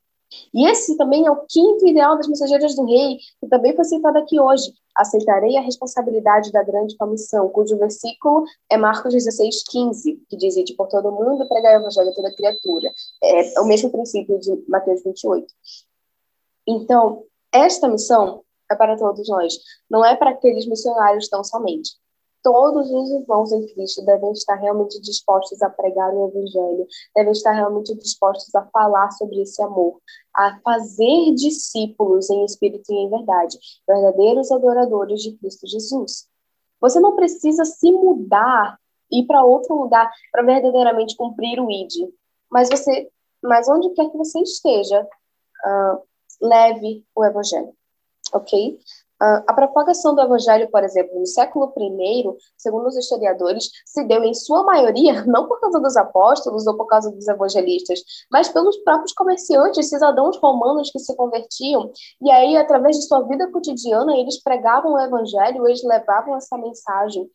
E 0.54 0.68
esse 0.68 0.96
também 0.96 1.26
é 1.26 1.30
o 1.30 1.44
quinto 1.48 1.86
ideal 1.86 2.16
das 2.16 2.28
mensageiras 2.28 2.74
do 2.74 2.84
rei, 2.84 3.18
que 3.40 3.48
também 3.48 3.74
foi 3.74 3.84
citado 3.84 4.18
aqui 4.18 4.40
hoje. 4.40 4.72
Aceitarei 4.96 5.56
a 5.56 5.60
responsabilidade 5.60 6.52
da 6.52 6.62
grande 6.62 6.96
comissão, 6.96 7.48
cujo 7.48 7.78
versículo 7.78 8.44
é 8.70 8.76
Marcos 8.76 9.12
16, 9.12 9.64
15, 9.68 10.22
que 10.28 10.36
diz: 10.36 10.54
de 10.54 10.74
por 10.74 10.88
todo 10.88 11.10
mundo 11.10 11.48
pregar 11.48 11.76
o 11.76 11.80
evangelho 11.80 12.10
a 12.10 12.14
toda 12.14 12.34
criatura. 12.34 12.90
É 13.22 13.60
o 13.60 13.64
mesmo 13.64 13.90
princípio 13.90 14.38
de 14.38 14.64
Mateus 14.68 15.02
28. 15.02 15.46
Então, 16.66 17.24
esta 17.52 17.88
missão 17.88 18.42
é 18.70 18.74
para 18.76 18.96
todos 18.96 19.28
nós, 19.28 19.54
não 19.90 20.04
é 20.04 20.14
para 20.14 20.30
aqueles 20.30 20.66
missionários 20.66 21.28
tão 21.28 21.42
somente 21.42 21.90
todos 22.42 22.90
os 22.90 23.10
irmãos 23.10 23.52
em 23.52 23.66
Cristo 23.66 24.04
devem 24.04 24.32
estar 24.32 24.56
realmente 24.56 25.00
dispostos 25.00 25.60
a 25.62 25.70
pregar 25.70 26.12
o 26.14 26.28
Evangelho, 26.28 26.86
devem 27.14 27.32
estar 27.32 27.52
realmente 27.52 27.94
dispostos 27.94 28.54
a 28.54 28.62
falar 28.66 29.10
sobre 29.12 29.42
esse 29.42 29.62
amor, 29.62 30.00
a 30.34 30.58
fazer 30.60 31.34
discípulos 31.34 32.30
em 32.30 32.44
espírito 32.44 32.92
e 32.92 32.96
em 32.96 33.10
verdade, 33.10 33.58
verdadeiros 33.86 34.50
adoradores 34.50 35.20
de 35.22 35.36
Cristo 35.36 35.66
Jesus. 35.66 36.28
Você 36.80 36.98
não 36.98 37.14
precisa 37.14 37.64
se 37.64 37.92
mudar, 37.92 38.78
ir 39.10 39.26
para 39.26 39.44
outro 39.44 39.74
lugar 39.74 40.10
para 40.32 40.42
verdadeiramente 40.42 41.16
cumprir 41.16 41.60
o 41.60 41.70
ID, 41.70 42.10
mas 42.50 42.68
você, 42.70 43.10
mas 43.42 43.68
onde 43.68 43.90
quer 43.90 44.08
que 44.08 44.16
você 44.16 44.40
esteja, 44.40 45.02
uh, 45.02 46.02
leve 46.40 47.04
o 47.14 47.24
Evangelho, 47.24 47.74
ok? 48.32 48.78
A 49.20 49.52
propagação 49.52 50.14
do 50.14 50.22
evangelho, 50.22 50.70
por 50.70 50.82
exemplo, 50.82 51.20
no 51.20 51.26
século 51.26 51.70
I, 51.76 52.24
segundo 52.56 52.86
os 52.86 52.96
historiadores, 52.96 53.68
se 53.84 54.02
deu 54.04 54.24
em 54.24 54.32
sua 54.32 54.62
maioria 54.62 55.24
não 55.28 55.46
por 55.46 55.60
causa 55.60 55.78
dos 55.78 55.94
apóstolos 55.94 56.66
ou 56.66 56.74
por 56.74 56.86
causa 56.86 57.10
dos 57.10 57.28
evangelistas, 57.28 58.00
mas 58.32 58.48
pelos 58.48 58.78
próprios 58.78 59.12
comerciantes, 59.12 59.90
cidadãos 59.90 60.38
romanos 60.38 60.90
que 60.90 60.98
se 60.98 61.14
convertiam. 61.16 61.92
E 62.22 62.30
aí, 62.30 62.56
através 62.56 62.96
de 62.96 63.06
sua 63.06 63.20
vida 63.20 63.50
cotidiana, 63.52 64.16
eles 64.16 64.42
pregavam 64.42 64.94
o 64.94 65.00
evangelho, 65.00 65.68
eles 65.68 65.84
levavam 65.84 66.36
essa 66.36 66.56
mensagem. 66.56 67.28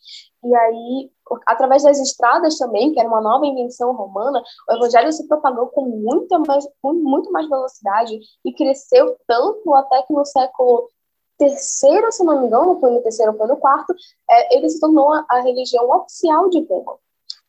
E 0.44 0.56
aí, 0.56 1.12
através 1.48 1.84
das 1.84 2.00
estradas 2.00 2.58
também, 2.58 2.94
que 2.94 3.00
era 3.00 3.10
uma 3.10 3.22
nova 3.22 3.46
invenção 3.46 3.94
romana, 3.94 4.42
o 4.70 4.74
evangelho 4.74 5.12
se 5.12 5.28
propagou 5.28 5.68
com 5.68 5.86
muita 5.86 6.40
mais, 6.40 6.68
com 6.82 6.94
muito 6.94 7.32
mais 7.32 7.48
velocidade 7.48 8.20
e 8.44 8.54
cresceu 8.54 9.16
tanto 9.28 9.74
até 9.74 10.04
que 10.04 10.14
no 10.14 10.26
século 10.26 10.90
terceiro, 11.38 12.12
se 12.12 12.24
não 12.24 12.42
me 12.42 12.48
engano, 12.48 12.80
foi 12.80 12.92
no 12.92 13.02
terceiro 13.02 13.32
ou 13.32 13.38
foi 13.38 13.48
no 13.48 13.58
quarto, 13.58 13.94
é, 14.30 14.56
ele 14.56 14.70
se 14.70 14.80
tornou 14.80 15.10
a 15.12 15.42
religião 15.42 15.90
oficial 15.92 16.50
de 16.50 16.64
Roma. 16.64 16.98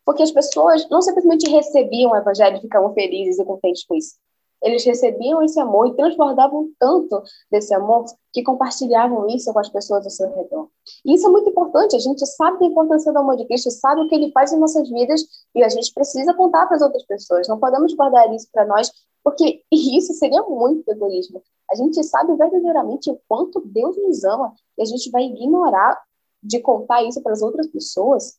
Porque 0.05 0.22
as 0.22 0.31
pessoas 0.31 0.88
não 0.88 1.03
simplesmente 1.03 1.51
recebiam 1.51 2.12
o 2.12 2.16
evangelho 2.16 2.59
e 2.59 2.61
ficavam 2.61 2.94
felizes 2.94 3.38
e 3.38 3.44
contentes 3.44 3.85
com 3.85 3.94
isso. 3.94 4.14
Eles 4.62 4.85
recebiam 4.85 5.42
esse 5.42 5.61
amor 5.61 5.88
e 5.88 5.94
transbordavam 5.94 6.70
tanto 6.79 7.22
desse 7.51 7.75
amor 7.75 8.05
que 8.33 8.42
compartilhavam 8.42 9.27
isso 9.29 9.53
com 9.53 9.59
as 9.59 9.68
pessoas 9.68 10.05
ao 10.05 10.11
seu 10.11 10.35
redor. 10.35 10.68
E 11.05 11.14
isso 11.14 11.27
é 11.27 11.31
muito 11.31 11.51
importante. 11.51 11.94
A 11.94 11.99
gente 11.99 12.25
sabe 12.27 12.59
da 12.59 12.66
importância 12.66 13.12
do 13.12 13.18
amor 13.18 13.37
de 13.37 13.44
Cristo, 13.46 13.70
sabe 13.70 14.01
o 14.01 14.09
que 14.09 14.14
ele 14.14 14.33
faz 14.33 14.53
em 14.53 14.59
nossas 14.59 14.88
vidas 14.88 15.22
e 15.55 15.62
a 15.62 15.68
gente 15.68 15.92
precisa 15.92 16.33
contar 16.35 16.66
para 16.66 16.77
as 16.77 16.83
outras 16.83 17.05
pessoas. 17.05 17.49
Não 17.49 17.61
podemos 17.61 17.92
guardar 17.94 18.33
isso 18.35 18.49
para 18.51 18.64
nós, 18.64 18.90
porque 19.22 19.62
isso 19.70 20.14
seria 20.14 20.42
muito 20.42 20.88
egoísmo. 20.90 21.42
A 21.70 21.74
gente 21.74 22.02
sabe 22.05 22.35
verdadeiramente 22.37 23.11
o 23.11 23.20
quanto 23.29 23.61
Deus 23.61 23.96
nos 23.96 24.24
ama 24.24 24.55
e 24.79 24.83
a 24.83 24.85
gente 24.85 25.11
vai 25.11 25.24
ignorar 25.24 26.00
de 26.42 26.61
contar 26.61 27.02
isso 27.02 27.20
para 27.22 27.33
as 27.33 27.42
outras 27.42 27.66
pessoas. 27.66 28.38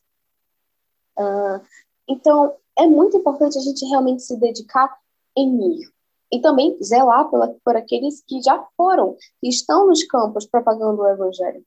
Uh, 1.18 1.60
então, 2.08 2.54
é 2.76 2.86
muito 2.86 3.16
importante 3.16 3.58
a 3.58 3.60
gente 3.60 3.84
realmente 3.86 4.22
se 4.22 4.36
dedicar 4.36 4.96
em 5.36 5.80
ir. 5.80 5.92
E 6.30 6.40
também 6.40 6.76
zelar 6.82 7.30
pela, 7.30 7.54
por 7.64 7.76
aqueles 7.76 8.22
que 8.26 8.40
já 8.42 8.66
foram, 8.76 9.16
que 9.40 9.48
estão 9.48 9.86
nos 9.86 10.04
campos 10.04 10.46
propagando 10.46 11.02
o 11.02 11.08
evangelho. 11.08 11.64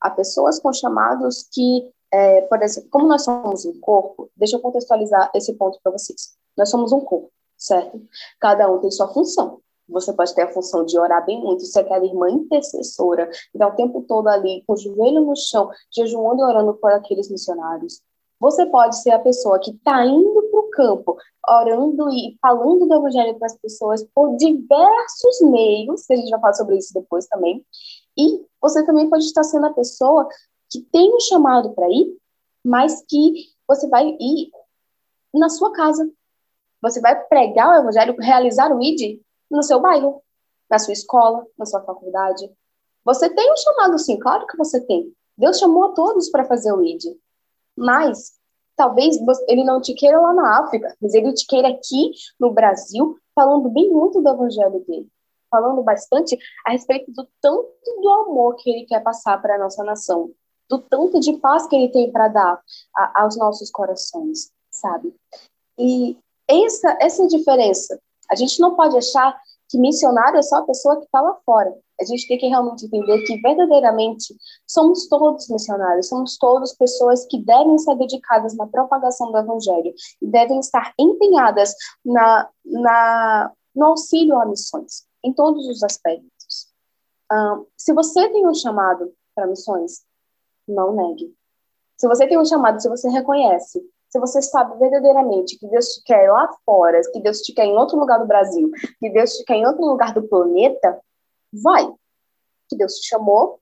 Há 0.00 0.10
pessoas 0.10 0.58
com 0.60 0.72
chamados 0.72 1.48
que, 1.50 1.90
é, 2.12 2.42
por 2.42 2.62
exemplo, 2.62 2.90
como 2.90 3.08
nós 3.08 3.24
somos 3.24 3.64
um 3.64 3.80
corpo, 3.80 4.30
deixa 4.36 4.56
eu 4.56 4.60
contextualizar 4.60 5.30
esse 5.34 5.54
ponto 5.54 5.78
para 5.82 5.92
vocês. 5.92 6.36
Nós 6.56 6.68
somos 6.68 6.92
um 6.92 7.00
corpo, 7.00 7.30
certo? 7.56 8.00
Cada 8.38 8.70
um 8.70 8.78
tem 8.78 8.90
sua 8.90 9.08
função. 9.08 9.60
Você 9.88 10.12
pode 10.12 10.34
ter 10.34 10.42
a 10.42 10.52
função 10.52 10.84
de 10.84 10.98
orar 10.98 11.24
bem 11.24 11.40
muito, 11.40 11.64
ser 11.64 11.80
aquela 11.80 12.04
irmã 12.04 12.28
intercessora, 12.28 13.28
que 13.52 13.58
dá 13.58 13.68
o 13.68 13.76
tempo 13.76 14.02
todo 14.02 14.26
ali, 14.28 14.64
com 14.66 14.74
o 14.74 14.76
joelho 14.76 15.20
no 15.20 15.36
chão, 15.36 15.70
jejuando 15.94 16.42
e 16.42 16.44
orando 16.44 16.74
por 16.74 16.90
aqueles 16.90 17.30
missionários. 17.30 18.02
Você 18.38 18.66
pode 18.66 19.00
ser 19.00 19.12
a 19.12 19.18
pessoa 19.18 19.58
que 19.58 19.70
está 19.70 20.04
indo 20.04 20.42
para 20.50 20.60
o 20.60 20.70
campo, 20.70 21.16
orando 21.48 22.10
e 22.10 22.36
falando 22.40 22.86
do 22.86 22.94
evangelho 22.94 23.38
para 23.38 23.46
as 23.46 23.56
pessoas 23.56 24.04
por 24.14 24.36
diversos 24.36 25.40
meios, 25.42 26.04
que 26.04 26.12
a 26.12 26.16
gente 26.16 26.30
vai 26.30 26.40
falar 26.40 26.54
sobre 26.54 26.76
isso 26.76 26.92
depois 26.92 27.26
também. 27.26 27.64
E 28.18 28.44
você 28.60 28.84
também 28.84 29.08
pode 29.08 29.24
estar 29.24 29.44
sendo 29.44 29.66
a 29.66 29.72
pessoa 29.72 30.28
que 30.68 30.82
tem 30.82 31.14
um 31.14 31.20
chamado 31.20 31.72
para 31.74 31.88
ir, 31.88 32.14
mas 32.62 33.02
que 33.08 33.46
você 33.66 33.88
vai 33.88 34.16
ir 34.20 34.50
na 35.32 35.48
sua 35.48 35.72
casa. 35.72 36.10
Você 36.82 37.00
vai 37.00 37.18
pregar 37.28 37.70
o 37.70 37.80
evangelho, 37.80 38.16
realizar 38.20 38.70
o 38.70 38.82
ID 38.82 39.20
no 39.50 39.62
seu 39.62 39.80
bairro, 39.80 40.22
na 40.70 40.78
sua 40.78 40.92
escola, 40.92 41.46
na 41.58 41.66
sua 41.66 41.82
faculdade. 41.82 42.50
Você 43.04 43.28
tem 43.30 43.52
um 43.52 43.56
chamado, 43.56 43.98
sim, 43.98 44.18
claro 44.18 44.46
que 44.46 44.56
você 44.56 44.80
tem. 44.80 45.12
Deus 45.36 45.58
chamou 45.58 45.84
a 45.84 45.92
todos 45.92 46.28
para 46.30 46.44
fazer 46.44 46.72
o 46.72 46.82
ID. 46.82 47.16
Mas 47.76 48.36
talvez 48.74 49.16
ele 49.48 49.64
não 49.64 49.80
te 49.80 49.94
queira 49.94 50.20
lá 50.20 50.32
na 50.32 50.60
África, 50.60 50.94
mas 51.00 51.14
ele 51.14 51.32
te 51.32 51.46
queira 51.46 51.68
aqui 51.68 52.10
no 52.38 52.52
Brasil, 52.52 53.18
falando 53.34 53.68
bem 53.70 53.90
muito 53.90 54.20
do 54.20 54.28
evangelho 54.28 54.84
dele, 54.86 55.08
falando 55.50 55.82
bastante 55.82 56.38
a 56.64 56.72
respeito 56.72 57.10
do 57.12 57.26
tanto 57.40 57.68
do 58.00 58.08
amor 58.10 58.56
que 58.56 58.70
ele 58.70 58.86
quer 58.86 59.02
passar 59.02 59.40
para 59.40 59.56
a 59.56 59.58
nossa 59.58 59.82
nação, 59.84 60.30
do 60.68 60.78
tanto 60.78 61.20
de 61.20 61.34
paz 61.38 61.66
que 61.66 61.76
ele 61.76 61.90
tem 61.90 62.10
para 62.10 62.28
dar 62.28 62.62
a, 62.94 63.22
aos 63.22 63.36
nossos 63.36 63.70
corações, 63.70 64.50
sabe? 64.70 65.14
E 65.78 66.18
essa 66.48 66.96
essa 67.00 67.26
diferença. 67.26 68.00
A 68.30 68.34
gente 68.34 68.60
não 68.60 68.74
pode 68.74 68.96
achar 68.96 69.38
que 69.68 69.78
missionário 69.78 70.38
é 70.38 70.42
só 70.42 70.56
a 70.56 70.66
pessoa 70.66 70.96
que 70.98 71.04
está 71.04 71.20
lá 71.20 71.34
fora. 71.44 71.74
A 72.00 72.04
gente 72.04 72.28
tem 72.28 72.38
que 72.38 72.46
realmente 72.46 72.86
entender 72.86 73.22
que 73.22 73.40
verdadeiramente 73.40 74.36
somos 74.66 75.08
todos 75.08 75.48
missionários, 75.48 76.08
somos 76.08 76.36
todos 76.36 76.74
pessoas 76.74 77.26
que 77.26 77.42
devem 77.42 77.74
estar 77.74 77.94
dedicadas 77.94 78.54
na 78.56 78.66
propagação 78.66 79.32
do 79.32 79.38
evangelho 79.38 79.92
e 80.20 80.26
devem 80.26 80.60
estar 80.60 80.92
empenhadas 80.98 81.74
na, 82.04 82.48
na, 82.64 83.52
no 83.74 83.86
auxílio 83.86 84.38
a 84.40 84.46
missões, 84.46 85.06
em 85.24 85.32
todos 85.32 85.66
os 85.66 85.82
aspectos. 85.82 86.68
Se 87.76 87.92
você 87.92 88.28
tem 88.28 88.46
um 88.46 88.54
chamado 88.54 89.12
para 89.34 89.46
missões, 89.46 90.04
não 90.68 90.94
negue. 90.94 91.34
Se 91.96 92.06
você 92.06 92.26
tem 92.26 92.38
um 92.38 92.44
chamado, 92.44 92.80
se 92.80 92.88
você 92.88 93.08
reconhece 93.08 93.82
se 94.16 94.20
você 94.20 94.40
sabe 94.40 94.78
verdadeiramente 94.78 95.58
que 95.58 95.68
Deus 95.68 95.88
te 95.88 96.02
quer 96.04 96.30
lá 96.30 96.50
fora, 96.64 97.00
que 97.12 97.20
Deus 97.20 97.42
te 97.42 97.52
quer 97.52 97.66
em 97.66 97.76
outro 97.76 97.98
lugar 97.98 98.18
do 98.18 98.26
Brasil, 98.26 98.70
que 98.98 99.10
Deus 99.10 99.36
te 99.36 99.44
quer 99.44 99.56
em 99.56 99.66
outro 99.66 99.84
lugar 99.84 100.14
do 100.14 100.26
planeta, 100.26 100.98
vai. 101.62 101.86
Que 102.68 102.76
Deus 102.76 102.94
te 102.94 103.08
chamou 103.08 103.60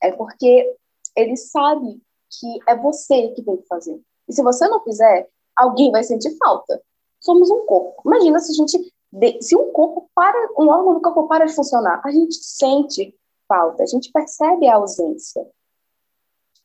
é 0.00 0.12
porque 0.12 0.74
Ele 1.16 1.36
sabe 1.36 2.00
que 2.30 2.60
é 2.68 2.76
você 2.76 3.28
que 3.30 3.42
tem 3.42 3.56
que 3.56 3.66
fazer. 3.66 4.00
E 4.28 4.32
se 4.32 4.42
você 4.42 4.68
não 4.68 4.82
fizer, 4.84 5.28
alguém 5.56 5.90
vai 5.90 6.04
sentir 6.04 6.36
falta. 6.36 6.80
Somos 7.18 7.50
um 7.50 7.66
corpo. 7.66 8.00
Imagina 8.06 8.38
se 8.38 8.52
a 8.52 8.54
gente 8.54 8.92
se 9.40 9.56
um 9.56 9.72
corpo 9.72 10.08
para, 10.14 10.38
um 10.56 10.68
órgão 10.68 10.94
do 10.94 11.00
corpo 11.00 11.26
para 11.26 11.46
de 11.46 11.52
funcionar, 11.52 12.00
a 12.04 12.12
gente 12.12 12.36
sente 12.36 13.12
falta, 13.48 13.82
a 13.82 13.86
gente 13.86 14.12
percebe 14.12 14.68
a 14.68 14.76
ausência. 14.76 15.44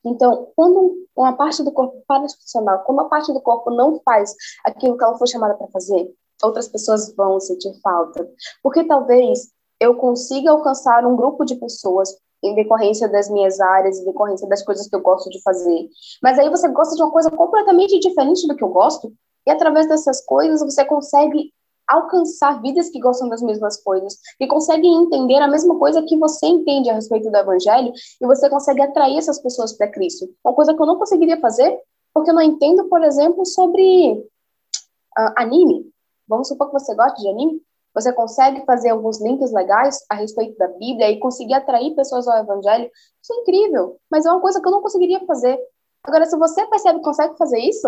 Então, 0.06 0.50
quando 0.56 0.96
uma 1.16 1.34
parte 1.34 1.64
do 1.64 1.72
corpo 1.72 2.04
para 2.08 2.26
de 2.26 2.36
funcionar, 2.38 2.80
quando 2.80 3.00
uma 3.00 3.10
parte 3.10 3.34
do 3.34 3.42
corpo 3.42 3.72
não 3.72 4.00
faz 4.04 4.36
aquilo 4.64 4.98
que 4.98 5.04
ela 5.04 5.18
foi 5.18 5.28
chamada 5.28 5.56
para 5.56 5.68
fazer, 5.68 6.14
outras 6.44 6.68
pessoas 6.68 7.14
vão 7.16 7.40
sentir 7.40 7.74
falta. 7.82 8.30
Porque 8.62 8.84
talvez 8.84 9.52
eu 9.80 9.96
consiga 9.96 10.52
alcançar 10.52 11.06
um 11.06 11.16
grupo 11.16 11.44
de 11.44 11.56
pessoas 11.56 12.16
em 12.44 12.54
decorrência 12.54 13.08
das 13.08 13.30
minhas 13.30 13.60
áreas, 13.60 13.98
em 13.98 14.06
decorrência 14.06 14.48
das 14.48 14.64
coisas 14.64 14.88
que 14.88 14.96
eu 14.96 15.02
gosto 15.02 15.30
de 15.30 15.42
fazer. 15.42 15.90
Mas 16.22 16.38
aí 16.38 16.50
você 16.50 16.68
gosta 16.68 16.96
de 16.96 17.02
uma 17.02 17.12
coisa 17.12 17.32
completamente 17.32 18.00
diferente 18.00 18.48
do 18.48 18.56
que 18.56 18.64
eu 18.64 18.70
gosto, 18.70 19.12
e 19.48 19.52
através 19.52 19.88
dessas 19.88 20.24
coisas 20.24 20.62
você 20.62 20.86
consegue 20.86 21.52
alcançar 21.88 22.62
vidas 22.62 22.90
que 22.90 23.00
gostam 23.00 23.30
das 23.30 23.42
mesmas 23.42 23.82
coisas, 23.82 24.18
que 24.38 24.48
conseguem 24.48 25.04
entender 25.04 25.38
a 25.38 25.48
mesma 25.48 25.78
coisa 25.78 26.02
que 26.04 26.18
você 26.18 26.48
entende 26.48 26.90
a 26.90 26.94
respeito 26.94 27.30
do 27.30 27.38
evangelho, 27.38 27.92
e 28.22 28.26
você 28.26 28.50
consegue 28.50 28.82
atrair 28.82 29.18
essas 29.18 29.40
pessoas 29.42 29.74
para 29.74 29.92
Cristo. 29.92 30.28
Uma 30.44 30.54
coisa 30.54 30.74
que 30.74 30.82
eu 30.82 30.86
não 30.86 30.98
conseguiria 30.98 31.40
fazer, 31.40 31.80
porque 32.14 32.30
eu 32.30 32.36
não 32.36 32.42
entendo, 32.42 32.86
por 32.86 33.04
exemplo, 33.04 33.46
sobre 33.46 34.14
uh, 34.14 35.34
anime. 35.36 35.86
Vamos 36.28 36.48
supor 36.48 36.68
que 36.68 36.74
você 36.74 36.96
gosta 36.96 37.22
de 37.22 37.30
anime. 37.30 37.62
Você 37.94 38.12
consegue 38.12 38.66
fazer 38.66 38.90
alguns 38.90 39.22
links 39.22 39.54
legais 39.54 40.00
a 40.10 40.16
respeito 40.16 40.58
da 40.58 40.68
Bíblia 40.68 41.10
e 41.12 41.20
conseguir 41.20 41.54
atrair 41.54 41.96
pessoas 41.96 42.28
ao 42.28 42.44
Evangelho. 42.44 42.90
Isso 43.22 43.34
é 43.34 43.38
incrível, 43.38 43.98
mas 44.12 44.26
é 44.26 44.32
uma 44.32 44.42
coisa 44.42 44.62
que 44.62 44.68
eu 44.68 44.72
não 44.72 44.82
conseguiria 44.82 45.26
fazer. 45.26 45.58
Agora, 46.04 46.26
se 46.26 46.38
você 46.38 46.66
percebe 46.68 47.00
que 47.00 47.06
consegue 47.06 47.38
fazer 47.38 47.60
isso, 47.60 47.88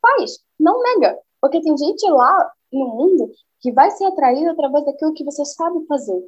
faz, 0.00 0.38
não 0.58 0.80
nega. 0.80 1.18
Porque 1.40 1.60
tem 1.60 1.76
gente 1.76 2.08
lá 2.08 2.52
no 2.72 2.88
mundo 2.88 3.30
que 3.60 3.70
vai 3.72 3.90
ser 3.90 4.04
atraído 4.06 4.50
através 4.50 4.84
daquilo 4.84 5.14
que 5.14 5.24
você 5.24 5.44
sabe 5.44 5.84
fazer. 5.86 6.20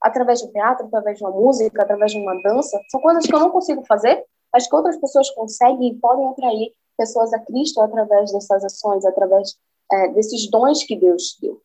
Através 0.00 0.42
do 0.42 0.52
teatro, 0.52 0.86
através 0.86 1.18
de 1.18 1.24
uma 1.24 1.32
música, 1.32 1.82
através 1.82 2.12
de 2.12 2.18
uma 2.18 2.40
dança. 2.42 2.78
São 2.90 3.00
coisas 3.00 3.26
que 3.26 3.34
eu 3.34 3.40
não 3.40 3.50
consigo 3.50 3.84
fazer, 3.86 4.24
mas 4.52 4.68
que 4.68 4.76
outras 4.76 4.96
pessoas 4.98 5.30
conseguem 5.30 5.88
e 5.88 5.94
podem 5.94 6.28
atrair 6.28 6.72
pessoas 6.96 7.32
a 7.32 7.38
Cristo 7.40 7.80
através 7.80 8.32
dessas 8.32 8.64
ações, 8.64 9.04
através 9.04 9.56
é, 9.92 10.08
desses 10.08 10.50
dons 10.50 10.84
que 10.84 10.96
Deus 10.96 11.36
deu. 11.40 11.60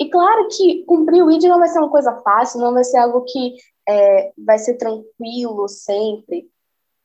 E 0.00 0.10
claro 0.10 0.48
que 0.48 0.84
cumprir 0.84 1.22
o 1.22 1.30
ID 1.30 1.44
não 1.44 1.58
vai 1.58 1.68
ser 1.68 1.78
uma 1.78 1.90
coisa 1.90 2.12
fácil, 2.22 2.60
não 2.60 2.72
vai 2.72 2.82
ser 2.82 2.98
algo 2.98 3.22
que 3.22 3.54
é, 3.88 4.32
vai 4.36 4.58
ser 4.58 4.74
tranquilo 4.74 5.68
sempre 5.68 6.50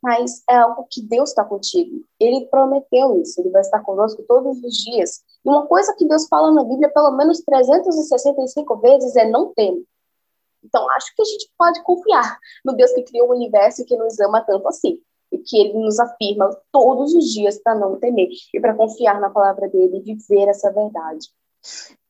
mas 0.03 0.43
é 0.49 0.57
algo 0.57 0.85
que 0.91 1.01
Deus 1.01 1.29
está 1.29 1.45
contigo. 1.45 2.03
Ele 2.19 2.45
prometeu 2.47 3.21
isso, 3.21 3.39
ele 3.39 3.49
vai 3.49 3.61
estar 3.61 3.79
conosco 3.79 4.21
todos 4.27 4.61
os 4.61 4.77
dias. 4.77 5.23
E 5.45 5.49
uma 5.49 5.65
coisa 5.65 5.95
que 5.97 6.05
Deus 6.05 6.27
fala 6.27 6.51
na 6.51 6.63
Bíblia 6.63 6.89
pelo 6.89 7.11
menos 7.11 7.39
365 7.39 8.75
vezes 8.77 9.15
é 9.15 9.29
não 9.29 9.53
teme. 9.53 9.87
Então, 10.61 10.89
acho 10.91 11.15
que 11.15 11.21
a 11.21 11.25
gente 11.25 11.49
pode 11.57 11.81
confiar 11.83 12.37
no 12.65 12.73
Deus 12.73 12.91
que 12.91 13.03
criou 13.03 13.29
o 13.29 13.31
universo 13.31 13.81
e 13.81 13.85
que 13.85 13.95
nos 13.95 14.19
ama 14.19 14.41
tanto 14.41 14.67
assim. 14.67 14.99
E 15.31 15.37
que 15.37 15.57
ele 15.57 15.73
nos 15.73 15.99
afirma 15.99 16.49
todos 16.71 17.13
os 17.15 17.25
dias 17.31 17.57
para 17.59 17.75
não 17.75 17.97
temer 17.97 18.29
e 18.53 18.59
para 18.59 18.75
confiar 18.75 19.19
na 19.21 19.29
palavra 19.29 19.69
dele 19.69 20.03
e 20.05 20.15
viver 20.15 20.49
essa 20.49 20.71
verdade. 20.71 21.27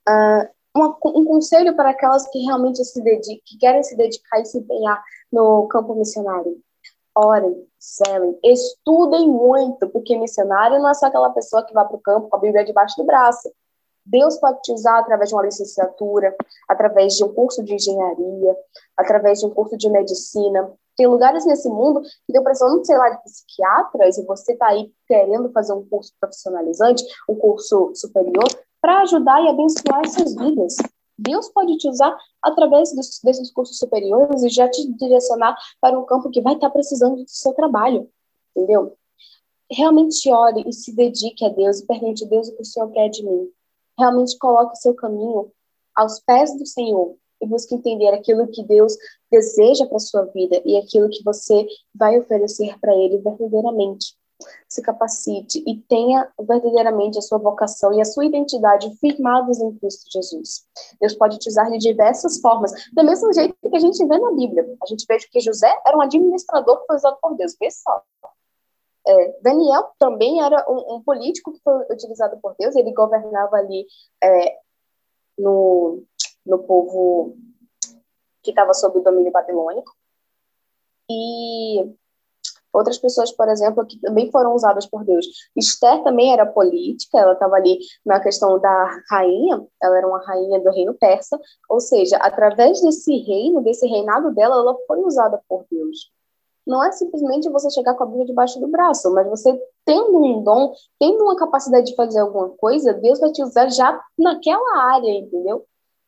Uh, 0.10 0.49
uma, 0.75 0.97
um 1.06 1.25
conselho 1.25 1.75
para 1.75 1.91
aquelas 1.91 2.27
que 2.29 2.39
realmente 2.39 2.84
se 2.84 3.01
dedicam, 3.01 3.41
que 3.45 3.58
querem 3.58 3.84
se 3.84 3.95
dedicar 3.95 4.39
e 4.39 4.45
se 4.45 4.58
empenhar 4.58 5.01
no 5.32 5.67
campo 5.67 5.95
missionário. 5.95 6.60
Orem, 7.15 7.67
zelem, 7.82 8.38
estudem 8.43 9.28
muito, 9.28 9.88
porque 9.89 10.17
missionário 10.17 10.80
não 10.80 10.89
é 10.89 10.93
só 10.93 11.08
aquela 11.08 11.30
pessoa 11.30 11.63
que 11.63 11.73
vai 11.73 11.86
para 11.86 11.95
o 11.95 12.02
campo 12.02 12.30
com 12.30 12.36
a 12.36 12.39
Bíblia 12.39 12.65
debaixo 12.65 12.95
do 12.97 13.06
braço. 13.06 13.52
Deus 14.06 14.38
pode 14.38 14.62
te 14.62 14.71
usar 14.73 14.99
através 14.99 15.30
de 15.30 15.36
uma 15.36 15.43
licenciatura, 15.43 16.36
através 16.67 17.15
de 17.15 17.23
um 17.23 17.34
curso 17.34 17.63
de 17.63 17.76
engenharia, 17.76 18.56
através 18.97 19.39
de 19.39 19.45
um 19.45 19.49
curso 19.49 19.78
de 19.78 19.89
medicina. 19.89 20.71
Tem 20.97 21.08
lugares 21.08 21.45
nesse 21.45 21.69
mundo 21.69 22.02
que 22.02 22.34
deu 22.34 22.43
precisando, 22.43 22.86
sei 22.86 22.97
lá, 22.97 23.10
de 23.10 23.23
psiquiatras 23.23 24.17
e 24.17 24.26
você 24.26 24.54
está 24.54 24.67
aí 24.67 24.91
querendo 25.08 25.52
fazer 25.52 25.73
um 25.73 25.88
curso 25.88 26.12
profissionalizante, 26.19 27.04
um 27.30 27.36
curso 27.36 27.91
superior, 27.95 28.47
para 28.82 29.02
ajudar 29.02 29.41
e 29.41 29.47
abençoar 29.47 30.02
essas 30.04 30.36
vidas. 30.36 30.76
Deus 31.24 31.50
pode 31.50 31.78
te 31.78 31.88
usar 31.88 32.16
através 32.42 32.94
dos, 32.94 33.20
desses 33.24 33.52
cursos 33.52 33.78
superiores 33.78 34.44
e 34.44 34.50
já 34.50 34.70
te 34.70 34.86
direcionar 34.94 35.56
para 35.80 35.98
um 35.98 36.06
campo 36.06 36.30
que 36.30 36.42
vai 36.42 36.56
estar 36.56 36.70
precisando 36.70 37.24
do 37.24 37.30
seu 37.30 37.54
trabalho, 37.54 38.10
entendeu? 38.56 38.98
Realmente 39.72 40.30
ore 40.30 40.64
e 40.68 40.74
se 40.74 40.94
dedique 40.94 41.46
a 41.46 41.50
Deus 41.50 41.80
e 41.80 41.88
pergunte 41.88 42.26
a 42.26 42.28
Deus 42.28 42.50
o 42.50 42.56
que 42.56 42.62
o 42.62 42.66
Senhor 42.66 42.92
quer 42.92 43.10
de 43.10 43.24
mim. 43.24 43.50
Realmente 43.98 44.38
coloque 44.38 44.74
o 44.74 44.82
seu 44.82 44.94
caminho 44.94 45.52
aos 45.96 46.20
pés 46.20 46.58
do 46.58 46.66
Senhor 46.66 47.16
e 47.42 47.48
busque 47.48 47.74
entender 47.74 48.10
aquilo 48.10 48.48
que 48.48 48.64
Deus 48.64 48.94
deseja 49.32 49.86
para 49.88 50.00
sua 50.00 50.26
vida 50.26 50.62
e 50.66 50.78
aquilo 50.78 51.10
que 51.10 51.24
você 51.24 51.66
vai 51.96 52.20
oferecer 52.20 52.78
para 52.80 52.96
Ele 52.96 53.18
verdadeiramente 53.18 54.16
se 54.67 54.82
capacite 54.82 55.63
e 55.67 55.77
tenha 55.82 56.29
verdadeiramente 56.39 57.17
a 57.17 57.21
sua 57.21 57.38
vocação 57.38 57.93
e 57.93 58.01
a 58.01 58.06
sua 58.06 58.25
identidade 58.25 58.95
firmados 58.97 59.60
em 59.60 59.73
Cristo 59.75 60.10
Jesus. 60.12 60.65
Deus 60.99 61.13
pode 61.13 61.39
te 61.39 61.49
usar 61.49 61.69
de 61.69 61.77
diversas 61.77 62.39
formas, 62.39 62.71
do 62.91 63.03
mesmo 63.03 63.32
jeito 63.34 63.56
que 63.62 63.75
a 63.75 63.79
gente 63.79 64.06
vê 64.06 64.17
na 64.17 64.32
Bíblia. 64.32 64.65
A 64.82 64.86
gente 64.86 65.06
vê 65.08 65.17
que 65.17 65.39
José 65.39 65.73
era 65.86 65.97
um 65.97 66.01
administrador 66.01 66.82
que 66.82 66.88
foi 66.88 66.95
usado 66.95 67.17
por 67.21 67.36
Deus, 67.36 67.56
vê 67.60 67.69
só. 67.71 68.03
É, 69.06 69.39
Daniel 69.41 69.91
também 69.99 70.41
era 70.41 70.65
um, 70.69 70.95
um, 70.95 71.03
político 71.03 71.51
que 71.51 71.60
foi 71.62 71.73
utilizado 71.91 72.39
por 72.41 72.56
Deus, 72.58 72.73
ele 72.75 72.93
governava 72.93 73.58
ali 73.58 73.86
é, 74.23 74.58
no, 75.38 76.03
no 76.45 76.60
povo 76.60 77.36
que 78.41 78.51
estava 78.51 78.73
sob 78.73 78.99
o 78.99 79.03
domínio 79.03 79.32
babilônico. 79.32 79.93
E 81.10 81.93
Outras 82.74 82.98
pessoas, 82.98 83.32
por 83.32 83.48
exemplo, 83.48 83.86
que 83.86 84.00
também 84.00 84.32
foram 84.32 84.56
usadas 84.56 84.88
por 84.88 85.06
Deus. 85.06 85.28
Esther 85.56 86.04
também 86.04 86.34
era 86.34 86.44
política, 86.44 87.20
ela 87.20 87.34
estava 87.34 87.56
ali 87.56 87.78
na 88.04 88.20
questão 88.20 88.60
da 88.60 89.00
rainha, 89.12 89.64
ela 89.82 89.98
era 89.98 90.08
uma 90.08 90.26
rainha 90.26 90.60
do 90.60 90.72
reino 90.72 90.96
persa, 90.96 91.40
ou 91.70 91.80
seja, 91.80 92.18
através 92.18 92.82
desse 92.82 93.16
reino, 93.20 93.62
desse 93.62 93.86
reinado 93.86 94.34
dela, 94.34 94.56
ela 94.56 94.76
foi 94.88 95.04
usada 95.04 95.40
por 95.48 95.64
Deus. 95.70 96.12
Não 96.66 96.84
é 96.84 96.92
simplesmente 96.94 97.50
você 97.50 97.70
chegar 97.70 97.94
com 97.94 98.04
a 98.04 98.08
Bíblia 98.08 98.26
debaixo 98.26 98.60
do 98.60 98.68
braço, 98.68 99.14
mas 99.14 99.28
você 99.28 99.62
tendo 99.86 100.18
um 100.18 100.42
dom, 100.42 100.74
tendo 100.98 101.24
uma 101.26 101.36
capacidade 101.36 101.88
de 101.88 101.96
fazer 101.96 102.22
alguma 102.22 102.50
coisa, 102.50 102.94
Deus 102.94 103.20
vai 103.20 103.32
te 103.32 103.44
usar 103.44 103.70
já 103.70 104.02
naquela 104.18 104.82
área, 104.94 105.12
entendeu? 105.12 105.66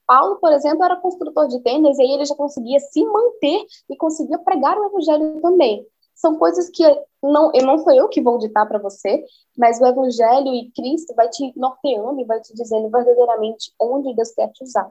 Paulo, 0.07 0.37
por 0.37 0.51
exemplo, 0.51 0.83
era 0.83 0.95
construtor 0.95 1.47
de 1.47 1.59
tendas 1.59 1.97
e 1.97 2.01
aí 2.01 2.11
ele 2.11 2.25
já 2.25 2.35
conseguia 2.35 2.79
se 2.79 3.03
manter 3.03 3.65
e 3.89 3.97
conseguia 3.97 4.39
pregar 4.39 4.77
o 4.77 4.85
evangelho 4.85 5.41
também 5.41 5.85
são 6.15 6.37
coisas 6.37 6.69
que 6.69 6.83
não, 7.21 7.51
não 7.51 7.77
sou 7.77 7.93
eu 7.93 8.07
que 8.07 8.21
vou 8.21 8.37
ditar 8.37 8.65
para 8.65 8.79
você, 8.79 9.23
mas 9.57 9.79
o 9.81 9.85
Evangelho 9.85 10.53
e 10.53 10.71
Cristo 10.71 11.13
vai 11.13 11.29
te 11.29 11.51
norteando 11.57 12.21
e 12.21 12.25
vai 12.25 12.39
te 12.39 12.53
dizendo 12.55 12.89
verdadeiramente 12.89 13.73
onde 13.79 14.15
Deus 14.15 14.31
quer 14.31 14.49
te 14.51 14.63
usar. 14.63 14.89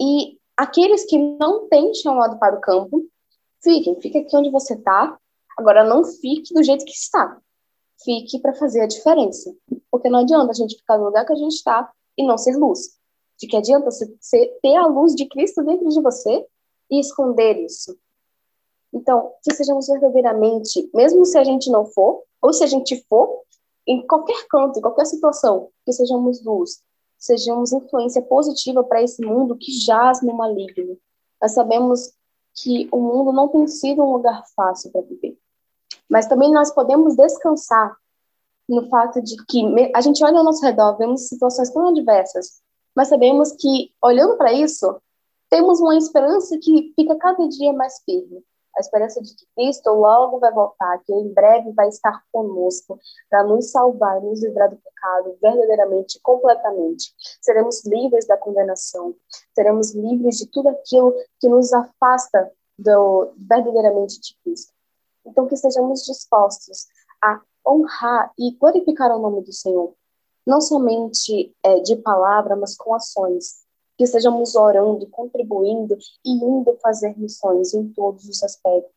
E 0.00 0.38
aqueles 0.56 1.04
que 1.04 1.18
não 1.18 1.68
têm 1.68 1.92
chamado 1.94 2.38
para 2.38 2.56
o 2.56 2.60
campo, 2.60 3.04
fiquem, 3.62 4.00
fique 4.00 4.18
aqui 4.18 4.34
onde 4.36 4.50
você 4.50 4.74
está. 4.74 5.18
Agora, 5.56 5.84
não 5.84 6.02
fique 6.04 6.54
do 6.54 6.62
jeito 6.62 6.84
que 6.84 6.92
está. 6.92 7.38
Fique 8.02 8.38
para 8.38 8.54
fazer 8.54 8.80
a 8.80 8.86
diferença. 8.86 9.54
Porque 9.90 10.08
não 10.08 10.20
adianta 10.20 10.52
a 10.52 10.54
gente 10.54 10.76
ficar 10.76 10.96
no 10.96 11.06
lugar 11.06 11.26
que 11.26 11.32
a 11.32 11.36
gente 11.36 11.54
está 11.54 11.90
e 12.16 12.24
não 12.24 12.38
ser 12.38 12.56
luz. 12.56 12.96
De 13.38 13.46
que 13.46 13.56
adianta 13.56 13.90
você 13.90 14.06
ter 14.62 14.76
a 14.76 14.86
luz 14.86 15.14
de 15.14 15.26
Cristo 15.26 15.62
dentro 15.64 15.88
de 15.88 16.00
você 16.00 16.46
e 16.90 17.00
esconder 17.00 17.58
isso 17.58 17.98
então, 18.92 19.32
que 19.42 19.54
sejamos 19.54 19.86
verdadeiramente, 19.86 20.90
mesmo 20.94 21.24
se 21.24 21.36
a 21.38 21.44
gente 21.44 21.70
não 21.70 21.84
for, 21.84 22.22
ou 22.40 22.52
se 22.52 22.64
a 22.64 22.66
gente 22.66 23.04
for, 23.08 23.42
em 23.86 24.06
qualquer 24.06 24.46
canto, 24.48 24.78
em 24.78 24.82
qualquer 24.82 25.06
situação, 25.06 25.68
que 25.84 25.92
sejamos 25.92 26.42
luz, 26.44 26.82
sejamos 27.18 27.72
influência 27.72 28.22
positiva 28.22 28.82
para 28.84 29.02
esse 29.02 29.24
mundo 29.24 29.56
que 29.56 29.72
jaz 29.72 30.22
no 30.22 30.34
maligno. 30.34 30.98
Nós 31.40 31.52
sabemos 31.52 32.12
que 32.54 32.88
o 32.90 32.98
mundo 32.98 33.32
não 33.32 33.48
tem 33.48 33.66
sido 33.66 34.02
um 34.02 34.12
lugar 34.12 34.44
fácil 34.54 34.90
para 34.90 35.02
viver. 35.02 35.38
Mas 36.08 36.26
também 36.26 36.50
nós 36.50 36.70
podemos 36.70 37.16
descansar 37.16 37.96
no 38.68 38.88
fato 38.88 39.22
de 39.22 39.36
que 39.46 39.62
a 39.94 40.00
gente 40.00 40.22
olha 40.24 40.38
ao 40.38 40.44
nosso 40.44 40.62
redor, 40.62 40.96
vemos 40.96 41.28
situações 41.28 41.70
tão 41.70 41.88
adversas, 41.88 42.60
mas 42.94 43.08
sabemos 43.08 43.52
que, 43.52 43.92
olhando 44.02 44.36
para 44.36 44.52
isso, 44.52 45.00
temos 45.48 45.80
uma 45.80 45.96
esperança 45.96 46.58
que 46.60 46.92
fica 46.94 47.16
cada 47.16 47.48
dia 47.48 47.72
mais 47.72 48.02
firme 48.04 48.44
a 48.78 48.80
esperança 48.80 49.20
de 49.20 49.34
que 49.34 49.44
Cristo 49.56 49.90
logo 49.90 50.38
vai 50.38 50.52
voltar, 50.52 51.02
que 51.04 51.12
em 51.12 51.32
breve 51.32 51.72
vai 51.72 51.88
estar 51.88 52.22
conosco 52.32 52.98
para 53.28 53.42
nos 53.42 53.72
salvar 53.72 54.20
nos 54.22 54.42
livrar 54.42 54.70
do 54.70 54.76
pecado 54.76 55.36
verdadeiramente, 55.42 56.20
completamente. 56.22 57.12
Seremos 57.42 57.84
livres 57.84 58.26
da 58.26 58.36
condenação, 58.36 59.14
seremos 59.54 59.94
livres 59.94 60.36
de 60.36 60.46
tudo 60.46 60.68
aquilo 60.68 61.12
que 61.40 61.48
nos 61.48 61.72
afasta 61.72 62.50
do, 62.78 63.32
verdadeiramente 63.36 64.20
de 64.20 64.36
Cristo. 64.42 64.72
Então, 65.26 65.46
que 65.46 65.54
estejamos 65.54 66.04
dispostos 66.04 66.86
a 67.22 67.40
honrar 67.66 68.32
e 68.38 68.52
glorificar 68.52 69.10
o 69.10 69.18
nome 69.18 69.42
do 69.42 69.52
Senhor, 69.52 69.92
não 70.46 70.60
somente 70.60 71.54
é, 71.62 71.80
de 71.80 71.96
palavra, 71.96 72.56
mas 72.56 72.76
com 72.76 72.94
ações 72.94 73.66
que 73.98 74.04
estejamos 74.04 74.54
orando, 74.54 75.08
contribuindo 75.08 75.98
e 76.24 76.30
indo 76.30 76.78
fazer 76.80 77.18
missões 77.18 77.74
em 77.74 77.88
todos 77.92 78.28
os 78.28 78.42
aspectos. 78.44 78.92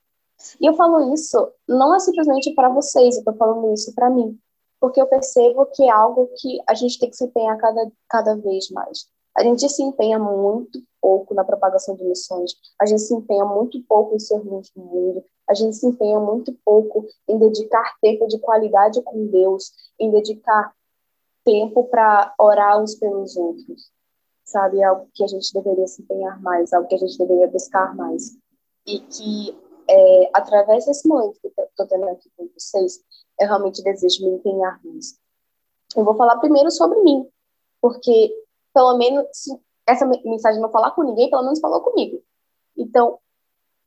E 0.59 0.65
eu 0.65 0.75
falo 0.75 1.11
isso 1.13 1.51
não 1.67 1.95
é 1.95 1.99
simplesmente 1.99 2.53
para 2.53 2.69
vocês, 2.69 3.15
eu 3.15 3.21
estou 3.21 3.33
falando 3.33 3.73
isso 3.73 3.93
para 3.95 4.11
mim, 4.11 4.39
porque 4.79 5.01
eu 5.01 5.07
percebo 5.07 5.65
que 5.65 5.83
é 5.83 5.89
algo 5.89 6.29
que 6.37 6.59
a 6.67 6.75
gente 6.75 6.99
tem 6.99 7.09
que 7.09 7.15
se 7.15 7.25
empenhar 7.25 7.57
cada, 7.57 7.91
cada 8.07 8.35
vez 8.35 8.69
mais. 8.69 9.07
A 9.35 9.43
gente 9.43 9.67
se 9.69 9.81
empenha 9.81 10.19
muito 10.19 10.83
pouco 11.01 11.33
na 11.33 11.43
propagação 11.43 11.95
de 11.95 12.03
missões, 12.03 12.51
a 12.79 12.85
gente 12.85 13.01
se 13.01 13.15
empenha 13.15 13.45
muito 13.45 13.81
pouco 13.87 14.15
em 14.15 14.19
servir 14.19 14.49
o 14.49 14.79
mundo, 14.79 15.23
a 15.49 15.55
gente 15.55 15.75
se 15.75 15.87
empenha 15.87 16.19
muito 16.19 16.53
pouco 16.63 17.07
em 17.27 17.39
dedicar 17.39 17.95
tempo 18.01 18.27
de 18.27 18.37
qualidade 18.37 19.01
com 19.01 19.25
Deus, 19.27 19.71
em 19.99 20.11
dedicar 20.11 20.73
tempo 21.43 21.85
para 21.85 22.35
orar 22.37 22.83
uns 22.83 22.93
pelos 22.95 23.35
outros 23.35 23.89
sabe? 24.43 24.79
É 24.79 24.83
algo 24.83 25.09
que 25.13 25.23
a 25.23 25.27
gente 25.27 25.53
deveria 25.53 25.87
se 25.87 26.01
empenhar 26.01 26.41
mais, 26.41 26.73
algo 26.73 26.87
que 26.87 26.95
a 26.95 26.97
gente 26.97 27.17
deveria 27.17 27.47
buscar 27.47 27.95
mais. 27.95 28.37
E 28.85 28.99
que, 28.99 29.57
é, 29.89 30.29
através 30.33 30.85
desse 30.85 31.07
momento 31.07 31.39
que 31.41 31.47
estou 31.47 31.87
tendo 31.87 32.07
aqui 32.09 32.29
com 32.37 32.47
vocês, 32.57 32.99
eu 33.39 33.47
realmente 33.47 33.83
desejo 33.83 34.23
me 34.23 34.35
empenhar 34.35 34.79
mais. 34.83 35.19
Eu 35.95 36.03
vou 36.03 36.15
falar 36.15 36.37
primeiro 36.37 36.71
sobre 36.71 36.99
mim, 37.01 37.27
porque, 37.81 38.33
pelo 38.73 38.97
menos, 38.97 39.25
se 39.31 39.57
essa 39.85 40.05
mensagem 40.05 40.61
não 40.61 40.71
falar 40.71 40.91
com 40.91 41.03
ninguém, 41.03 41.29
pelo 41.29 41.43
menos 41.43 41.59
falou 41.59 41.81
comigo. 41.81 42.21
Então, 42.77 43.19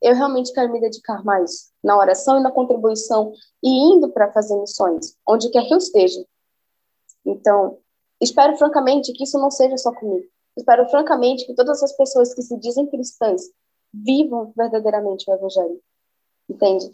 eu 0.01 0.13
realmente 0.13 0.53
quero 0.53 0.71
me 0.71 0.79
dedicar 0.79 1.23
mais 1.23 1.71
na 1.83 1.97
oração 1.97 2.37
e 2.37 2.43
na 2.43 2.51
contribuição 2.51 3.33
e 3.63 3.69
indo 3.69 4.09
para 4.09 4.31
fazer 4.31 4.55
missões, 4.57 5.17
onde 5.27 5.49
quer 5.49 5.65
que 5.65 5.73
eu 5.73 5.77
esteja. 5.77 6.23
Então, 7.25 7.79
espero 8.21 8.55
francamente 8.57 9.11
que 9.13 9.23
isso 9.23 9.39
não 9.39 9.49
seja 9.49 9.77
só 9.77 9.91
comigo, 9.93 10.27
Espero 10.55 10.87
francamente 10.89 11.45
que 11.45 11.53
todas 11.53 11.83
as 11.83 11.91
pessoas 11.93 12.33
que 12.33 12.41
se 12.41 12.57
dizem 12.57 12.87
cristãs 12.87 13.43
vivam 13.93 14.53
verdadeiramente 14.55 15.29
o 15.29 15.33
evangelho. 15.33 15.81
Entende? 16.49 16.91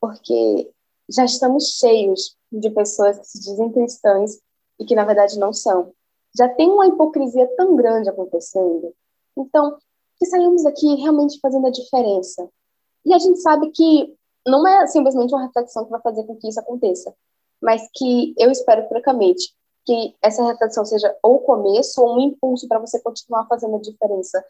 Porque 0.00 0.70
já 1.08 1.24
estamos 1.24 1.78
cheios 1.78 2.36
de 2.50 2.70
pessoas 2.70 3.18
que 3.18 3.26
se 3.26 3.40
dizem 3.40 3.72
cristãs 3.72 4.40
e 4.78 4.84
que 4.84 4.94
na 4.94 5.04
verdade 5.04 5.38
não 5.38 5.52
são. 5.52 5.92
Já 6.36 6.48
tem 6.48 6.70
uma 6.70 6.86
hipocrisia 6.86 7.48
tão 7.56 7.76
grande 7.76 8.10
acontecendo. 8.10 8.94
Então, 9.36 9.78
que 10.18 10.26
saímos 10.26 10.64
daqui 10.64 10.94
realmente 10.96 11.40
fazendo 11.40 11.66
a 11.66 11.70
diferença. 11.70 12.48
E 13.04 13.14
a 13.14 13.18
gente 13.18 13.40
sabe 13.40 13.70
que 13.70 14.14
não 14.46 14.66
é 14.66 14.86
simplesmente 14.86 15.34
uma 15.34 15.46
reflexão 15.46 15.84
que 15.84 15.90
vai 15.90 16.00
fazer 16.00 16.24
com 16.24 16.36
que 16.36 16.48
isso 16.48 16.60
aconteça, 16.60 17.14
mas 17.60 17.88
que 17.94 18.34
eu 18.38 18.50
espero 18.50 18.86
francamente 18.88 19.54
que 19.86 20.16
essa 20.20 20.44
reflexão 20.44 20.84
seja 20.84 21.16
ou 21.22 21.38
começo 21.38 22.02
ou 22.02 22.16
um 22.16 22.20
impulso 22.20 22.66
para 22.66 22.80
você 22.80 23.00
continuar 23.00 23.46
fazendo 23.46 23.76
a 23.76 23.80
diferença 23.80 24.44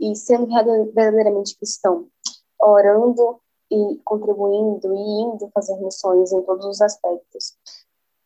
e 0.00 0.16
sendo 0.16 0.46
verdadeiramente 0.92 1.56
cristão, 1.56 2.08
orando 2.60 3.38
e 3.70 4.00
contribuindo 4.04 4.92
e 4.92 4.98
indo 4.98 5.48
fazer 5.54 5.76
missões 5.76 6.32
em 6.32 6.42
todos 6.42 6.66
os 6.66 6.80
aspectos. 6.80 7.56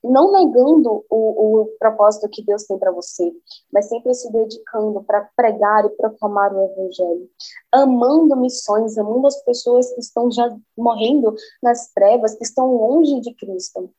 não 0.03 0.33
negando 0.33 1.05
o, 1.11 1.63
o 1.63 1.67
propósito 1.79 2.29
que 2.29 2.45
Deus 2.45 2.65
tem 2.65 2.79
para 2.79 2.93
você, 2.93 3.33
mas 3.73 3.89
sempre 3.89 4.15
se 4.15 4.31
dedicando 4.31 5.03
para 5.03 5.29
pregar 5.37 5.85
e 5.85 5.91
proclamar 5.91 6.55
o 6.55 6.63
Evangelho, 6.63 7.29
amando 7.73 8.37
missões, 8.37 8.97
amando 8.99 9.27
as 9.27 9.43
pessoas 9.45 9.93
que 9.93 10.01
estão 10.01 10.31
já 10.31 10.55
morrendo 10.77 11.35
nas 11.63 11.91
trevas, 11.93 12.35
que 12.35 12.45
estão 12.45 12.75
longe 12.75 13.21
de 13.21 13.35
Cristo, 13.35 13.91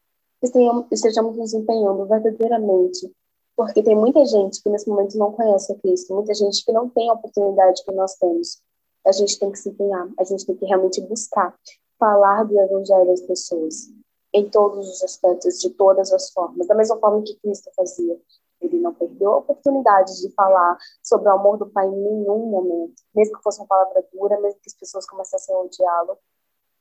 estejamos 0.92 1.38
nos 1.38 1.54
empenhando 1.54 2.06
verdadeiramente, 2.06 3.12
porque 3.56 3.82
tem 3.82 3.96
muita 3.96 4.26
gente 4.26 4.62
que 4.62 4.70
nesse 4.70 4.90
momento 4.90 5.18
não 5.18 5.32
conhece 5.32 5.72
a 5.72 5.76
Cristo, 5.76 6.14
muita 6.14 6.34
gente 6.34 6.64
que 6.64 6.72
não 6.72 6.90
tem 6.90 7.10
a 7.10 7.14
oportunidade 7.14 7.84
que 7.84 7.92
nós 7.92 8.16
temos. 8.16 8.62
A 9.06 9.12
gente 9.12 9.40
tem 9.40 9.52
que 9.52 9.60
se 9.60 9.70
empenhar, 9.70 10.10
a 10.20 10.24
gente 10.24 10.46
tem 10.46 10.56
que 10.56 10.66
realmente 10.66 11.00
buscar 11.02 11.56
falar 12.00 12.44
do 12.44 12.60
Evangelho 12.60 13.12
às 13.12 13.22
pessoas 13.22 13.90
em 14.34 14.50
todos 14.50 14.90
os 14.90 15.02
aspectos, 15.02 15.62
de 15.62 15.70
todas 15.70 16.12
as 16.12 16.30
formas, 16.32 16.68
da 16.68 16.76
mesma 16.76 16.98
forma 16.98 17.24
que 17.24 17.36
Cristo 17.38 17.72
fazia. 17.74 18.20
Ele 18.60 18.80
não 18.80 18.94
perdeu 18.94 19.32
a 19.32 19.38
oportunidade 19.38 20.22
de 20.22 20.30
falar 20.34 20.78
sobre 21.02 21.30
o 21.30 21.32
amor 21.32 21.58
do 21.58 21.68
Pai 21.68 21.88
em 21.88 21.96
nenhum 21.96 22.48
momento, 22.48 23.02
mesmo 23.14 23.38
que 23.38 23.44
fosse 23.44 23.60
uma 23.60 23.68
palavra 23.68 24.06
dura, 24.12 24.40
mesmo 24.42 24.60
que 24.60 24.70
as 24.70 24.74
pessoas 24.74 25.06
começassem 25.06 25.56
a 25.56 25.60
odiá-lo. 25.60 26.18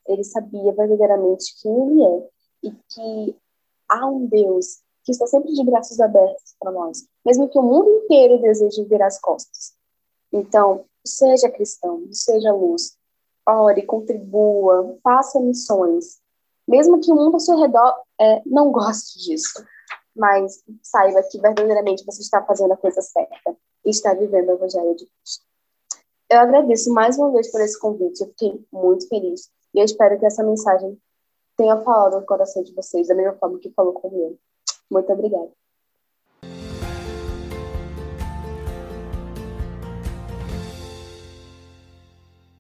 Ele 0.09 0.25
sabia 0.25 0.73
verdadeiramente 0.73 1.55
quem 1.63 1.73
ele 1.73 2.05
é 2.05 2.29
e 2.65 2.73
que 2.89 3.37
há 3.95 4.07
um 4.07 4.27
Deus 4.27 4.83
que 5.05 5.13
está 5.13 5.27
sempre 5.27 5.53
de 5.53 5.65
braços 5.65 6.01
abertos 6.01 6.55
para 6.59 6.73
nós, 6.73 7.07
mesmo 7.25 7.49
que 7.49 7.59
o 7.59 7.63
mundo 7.63 7.91
inteiro 7.91 8.41
deseje 8.41 8.85
virar 8.85 9.07
as 9.07 9.21
costas. 9.21 9.75
Então, 10.33 10.85
seja 11.05 11.51
cristão, 11.51 12.03
seja 12.11 12.53
luz, 12.53 12.97
ore, 13.47 13.83
contribua, 13.83 14.99
faça 15.03 15.39
missões, 15.39 16.19
mesmo 16.67 17.01
que 17.01 17.13
o 17.13 17.15
mundo 17.15 17.35
ao 17.35 17.41
seu 17.41 17.59
redor 17.59 17.95
é, 18.19 18.43
não 18.47 18.73
goste 18.73 19.19
disso, 19.19 19.63
mas 20.17 20.65
saiba 20.83 21.23
que 21.23 21.39
verdadeiramente 21.39 22.05
você 22.07 22.23
está 22.23 22.43
fazendo 22.43 22.73
a 22.73 22.77
coisa 22.77 23.03
certa 23.03 23.57
e 23.85 23.91
está 23.91 24.15
vivendo 24.15 24.49
o 24.49 24.53
Evangelho 24.53 24.97
de 24.97 25.07
Cristo. 25.07 25.45
Eu 26.31 26.41
agradeço 26.41 26.91
mais 26.93 27.19
uma 27.19 27.31
vez 27.33 27.51
por 27.53 27.61
esse 27.61 27.79
convite, 27.79 28.23
eu 28.23 28.29
fiquei 28.29 28.67
muito 28.73 29.07
feliz 29.09 29.51
e 29.75 29.79
eu 29.79 29.85
espero 29.85 30.19
que 30.19 30.25
essa 30.25 30.43
mensagem 30.43 30.99
tenha 31.57 31.81
falado 31.83 32.21
no 32.21 32.27
coração 32.27 32.63
de 32.63 32.75
vocês 32.75 33.09
da 33.09 33.15
mesma 33.15 33.35
forma 33.35 33.59
que 33.59 33.71
falou 33.71 33.93
comigo. 33.95 34.39
Muito 34.91 35.13
obrigada. 35.13 35.51